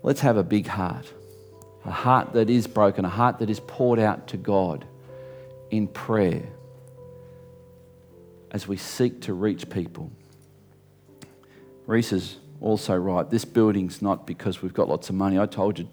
let's 0.03 0.21
have 0.21 0.39
a 0.39 0.43
big 0.43 0.67
heart, 0.67 1.13
a 1.85 1.91
heart 1.91 2.33
that 2.33 2.49
is 2.49 2.67
broken, 2.67 3.05
a 3.05 3.11
heart 3.11 3.41
that 3.41 3.51
is 3.51 3.61
poured 3.61 3.99
out 3.99 4.29
to 4.29 4.39
God 4.39 4.87
in 5.71 5.87
prayer 5.87 6.49
as 8.51 8.67
we 8.67 8.77
seek 8.77 9.21
to 9.23 9.35
reach 9.35 9.69
people. 9.69 10.11
Reese 11.87 12.13
is 12.13 12.37
also 12.61 12.97
right. 12.97 13.29
This 13.29 13.45
building's 13.45 14.03
not 14.03 14.27
because 14.27 14.63
we've 14.63 14.75
got 14.75 14.89
lots 14.89 15.09
of 15.09 15.15
money. 15.15 15.39
I 15.39 15.47
told 15.47 15.79
you 15.79 15.89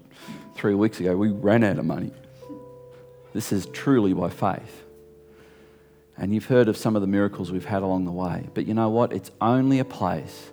three 0.56 0.74
weeks 0.74 1.00
ago 1.00 1.16
we 1.16 1.30
ran 1.30 1.64
out 1.64 1.78
of 1.78 1.86
money. 1.86 2.12
This 3.34 3.52
is 3.52 3.66
truly 3.68 4.14
by 4.14 4.30
faith. 4.30 4.84
And 6.18 6.34
you've 6.34 6.46
heard 6.46 6.70
of 6.70 6.78
some 6.78 6.96
of 6.96 7.02
the 7.02 7.08
miracles 7.08 7.52
we've 7.52 7.66
had 7.66 7.84
along 7.84 8.06
the 8.06 8.12
way. 8.12 8.48
But 8.54 8.66
you 8.66 8.74
know 8.74 8.90
what? 8.90 9.12
It's 9.12 9.32
only 9.42 9.80
a 9.80 9.86
place 9.86 10.52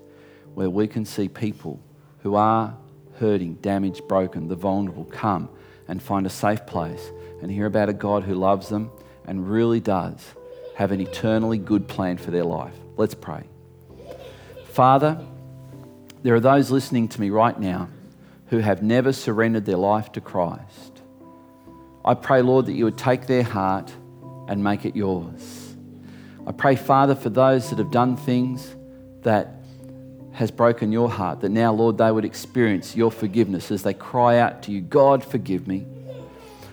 where 0.54 0.68
we 0.68 0.88
can 0.88 1.04
see 1.04 1.28
people 1.28 1.80
who 2.22 2.34
are 2.34 2.76
hurting, 3.18 3.54
damaged, 3.54 4.08
broken, 4.08 4.48
the 4.48 4.56
vulnerable 4.56 5.04
come 5.04 5.48
and 5.86 6.02
find 6.02 6.26
a 6.26 6.30
safe 6.30 6.66
place 6.66 7.10
and 7.40 7.50
hear 7.50 7.66
about 7.66 7.88
a 7.88 7.92
God 7.92 8.24
who 8.24 8.34
loves 8.34 8.68
them 8.68 8.90
and 9.26 9.48
really 9.48 9.78
does 9.78 10.34
have 10.74 10.92
an 10.92 11.00
eternally 11.00 11.58
good 11.58 11.86
plan 11.88 12.16
for 12.16 12.30
their 12.30 12.44
life. 12.44 12.74
Let's 12.96 13.14
pray. 13.14 13.44
Father, 14.70 15.20
there 16.22 16.34
are 16.34 16.40
those 16.40 16.70
listening 16.70 17.08
to 17.08 17.20
me 17.20 17.30
right 17.30 17.58
now 17.58 17.88
who 18.46 18.58
have 18.58 18.82
never 18.82 19.12
surrendered 19.12 19.64
their 19.64 19.76
life 19.76 20.12
to 20.12 20.20
Christ. 20.20 21.02
I 22.04 22.14
pray, 22.14 22.42
Lord, 22.42 22.66
that 22.66 22.72
you 22.72 22.84
would 22.84 22.98
take 22.98 23.26
their 23.26 23.42
heart 23.42 23.92
and 24.48 24.62
make 24.62 24.84
it 24.84 24.96
yours. 24.96 25.74
I 26.46 26.52
pray, 26.52 26.76
Father, 26.76 27.14
for 27.14 27.30
those 27.30 27.70
that 27.70 27.78
have 27.78 27.90
done 27.90 28.16
things 28.16 28.74
that 29.22 29.54
has 30.32 30.50
broken 30.50 30.90
your 30.90 31.10
heart, 31.10 31.40
that 31.40 31.50
now, 31.50 31.72
Lord, 31.72 31.98
they 31.98 32.10
would 32.10 32.24
experience 32.24 32.96
your 32.96 33.10
forgiveness 33.10 33.70
as 33.70 33.82
they 33.82 33.94
cry 33.94 34.38
out 34.38 34.62
to 34.64 34.72
you, 34.72 34.80
God, 34.80 35.24
forgive 35.24 35.68
me. 35.68 35.86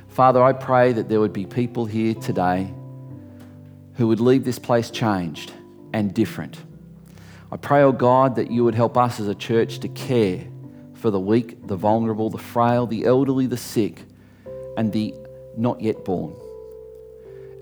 Father, 0.07 0.41
I 0.41 0.53
pray 0.53 0.93
that 0.93 1.09
there 1.09 1.19
would 1.19 1.33
be 1.33 1.45
people 1.45 1.85
here 1.85 2.13
today 2.13 2.73
who 3.99 4.07
would 4.07 4.21
leave 4.21 4.45
this 4.45 4.57
place 4.57 4.89
changed 4.89 5.51
and 5.91 6.13
different. 6.13 6.57
I 7.51 7.57
pray, 7.57 7.81
oh 7.81 7.91
God, 7.91 8.37
that 8.37 8.49
you 8.49 8.63
would 8.63 8.73
help 8.73 8.95
us 8.95 9.19
as 9.19 9.27
a 9.27 9.35
church 9.35 9.79
to 9.79 9.89
care 9.89 10.45
for 10.93 11.11
the 11.11 11.19
weak, 11.19 11.67
the 11.67 11.75
vulnerable, 11.75 12.29
the 12.29 12.37
frail, 12.37 12.87
the 12.87 13.03
elderly, 13.03 13.45
the 13.45 13.57
sick, 13.57 14.05
and 14.77 14.93
the 14.93 15.13
not 15.57 15.81
yet 15.81 16.05
born. 16.05 16.33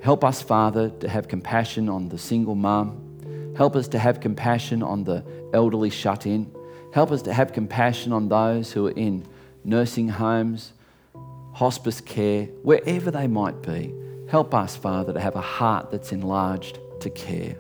Help 0.04 0.24
us, 0.24 0.44
Father, 0.44 0.92
to 1.00 1.10
have 1.10 1.28
compassion 1.28 1.90
on 1.90 2.08
the 2.10 2.20
single 2.20 2.54
mum. 2.54 3.56
Help 3.58 3.76
us 3.76 3.88
to 3.88 3.98
have 3.98 4.20
compassion 4.20 4.84
on 4.84 5.06
the 5.06 5.26
elderly 5.56 5.90
shut 5.90 6.28
in. 6.28 6.54
Help 6.94 7.10
us 7.10 7.24
to 7.24 7.34
have 7.34 7.52
compassion 7.52 8.14
on 8.14 8.30
those 8.30 8.72
who 8.72 8.86
are 8.86 8.92
in 8.92 9.26
nursing 9.64 10.08
homes, 10.08 10.74
hospice 11.54 12.00
care, 12.00 12.46
wherever 12.62 13.10
they 13.10 13.26
might 13.26 13.64
be. 13.64 13.92
Help 14.28 14.54
us, 14.54 14.76
Father, 14.76 15.14
to 15.14 15.20
have 15.20 15.36
a 15.36 15.42
heart 15.42 15.90
that's 15.90 16.12
enlarged 16.12 16.80
to 17.00 17.10
care. 17.10 17.56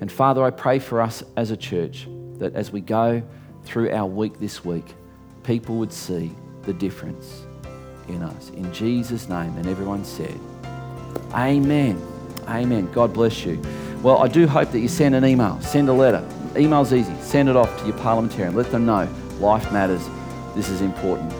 And 0.00 0.10
Father, 0.10 0.42
I 0.42 0.50
pray 0.50 0.78
for 0.78 1.00
us 1.00 1.22
as 1.36 1.50
a 1.50 1.56
church 1.56 2.08
that 2.38 2.54
as 2.54 2.72
we 2.72 2.80
go 2.80 3.22
through 3.64 3.90
our 3.90 4.06
week 4.06 4.38
this 4.38 4.64
week, 4.64 4.94
people 5.42 5.76
would 5.76 5.92
see 5.92 6.32
the 6.62 6.72
difference 6.72 7.44
in 8.08 8.22
us. 8.22 8.50
In 8.50 8.72
Jesus' 8.72 9.28
name. 9.28 9.56
And 9.56 9.66
everyone 9.66 10.04
said, 10.04 10.38
Amen. 11.32 12.00
Amen. 12.46 12.90
God 12.92 13.12
bless 13.12 13.44
you. 13.44 13.60
Well, 14.02 14.18
I 14.18 14.28
do 14.28 14.46
hope 14.46 14.70
that 14.72 14.80
you 14.80 14.88
send 14.88 15.14
an 15.14 15.24
email, 15.24 15.60
send 15.60 15.88
a 15.88 15.92
letter. 15.92 16.26
Email's 16.56 16.92
easy. 16.94 17.14
Send 17.20 17.48
it 17.48 17.56
off 17.56 17.78
to 17.80 17.86
your 17.86 17.96
parliamentarian. 17.98 18.54
Let 18.54 18.70
them 18.70 18.86
know 18.86 19.08
life 19.38 19.70
matters. 19.70 20.08
This 20.54 20.70
is 20.70 20.80
important. 20.80 21.32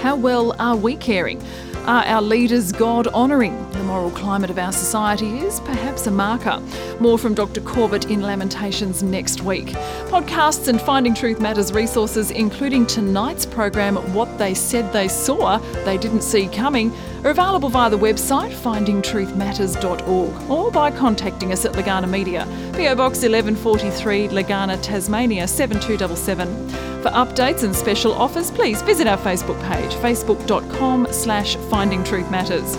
How 0.00 0.16
well 0.16 0.54
are 0.58 0.76
we 0.76 0.96
caring? 0.96 1.42
Are 1.88 2.04
our 2.04 2.20
leaders 2.20 2.70
God 2.70 3.06
honouring? 3.06 3.56
The 3.70 3.82
moral 3.82 4.10
climate 4.10 4.50
of 4.50 4.58
our 4.58 4.72
society 4.72 5.38
is 5.38 5.58
perhaps 5.60 6.06
a 6.06 6.10
marker. 6.10 6.62
More 7.00 7.16
from 7.16 7.32
Dr. 7.32 7.62
Corbett 7.62 8.10
in 8.10 8.20
Lamentations 8.20 9.02
next 9.02 9.40
week. 9.40 9.68
Podcasts 10.10 10.68
and 10.68 10.78
Finding 10.82 11.14
Truth 11.14 11.40
Matters 11.40 11.72
resources, 11.72 12.30
including 12.30 12.86
tonight's 12.86 13.46
program, 13.46 13.96
What 14.12 14.36
They 14.36 14.52
Said 14.52 14.92
They 14.92 15.08
Saw, 15.08 15.56
They 15.86 15.96
Didn't 15.96 16.20
See 16.20 16.46
Coming, 16.48 16.92
are 17.24 17.30
available 17.30 17.68
via 17.68 17.90
the 17.90 17.98
website 17.98 18.52
findingtruthmatters.org 18.52 20.50
or 20.50 20.70
by 20.70 20.90
contacting 20.90 21.52
us 21.52 21.64
at 21.64 21.72
Legana 21.72 22.08
Media, 22.08 22.44
PO 22.72 22.94
Box 22.94 23.22
1143, 23.22 24.28
Legana, 24.28 24.80
Tasmania 24.82 25.46
7277. 25.46 26.68
For 27.02 27.10
updates 27.10 27.62
and 27.62 27.74
special 27.74 28.12
offers, 28.12 28.50
please 28.50 28.82
visit 28.82 29.06
our 29.06 29.18
Facebook 29.18 29.60
page, 29.68 29.92
facebook.com 29.94 31.06
slash 31.12 31.56
Finding 31.70 32.02
Truth 32.04 32.30
Matters. 32.30 32.76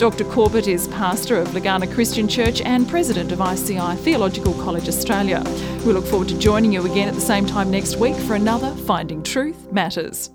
Dr. 0.00 0.24
Corbett 0.24 0.66
is 0.66 0.88
pastor 0.88 1.36
of 1.36 1.48
Legana 1.48 1.92
Christian 1.92 2.26
Church 2.26 2.62
and 2.62 2.88
president 2.88 3.32
of 3.32 3.40
ICI 3.40 3.96
Theological 3.96 4.54
College 4.54 4.88
Australia. 4.88 5.42
We 5.84 5.92
look 5.92 6.06
forward 6.06 6.28
to 6.28 6.38
joining 6.38 6.72
you 6.72 6.90
again 6.90 7.06
at 7.06 7.14
the 7.14 7.20
same 7.20 7.44
time 7.44 7.70
next 7.70 7.96
week 7.96 8.16
for 8.16 8.34
another 8.34 8.74
Finding 8.74 9.22
Truth 9.22 9.70
Matters. 9.70 10.30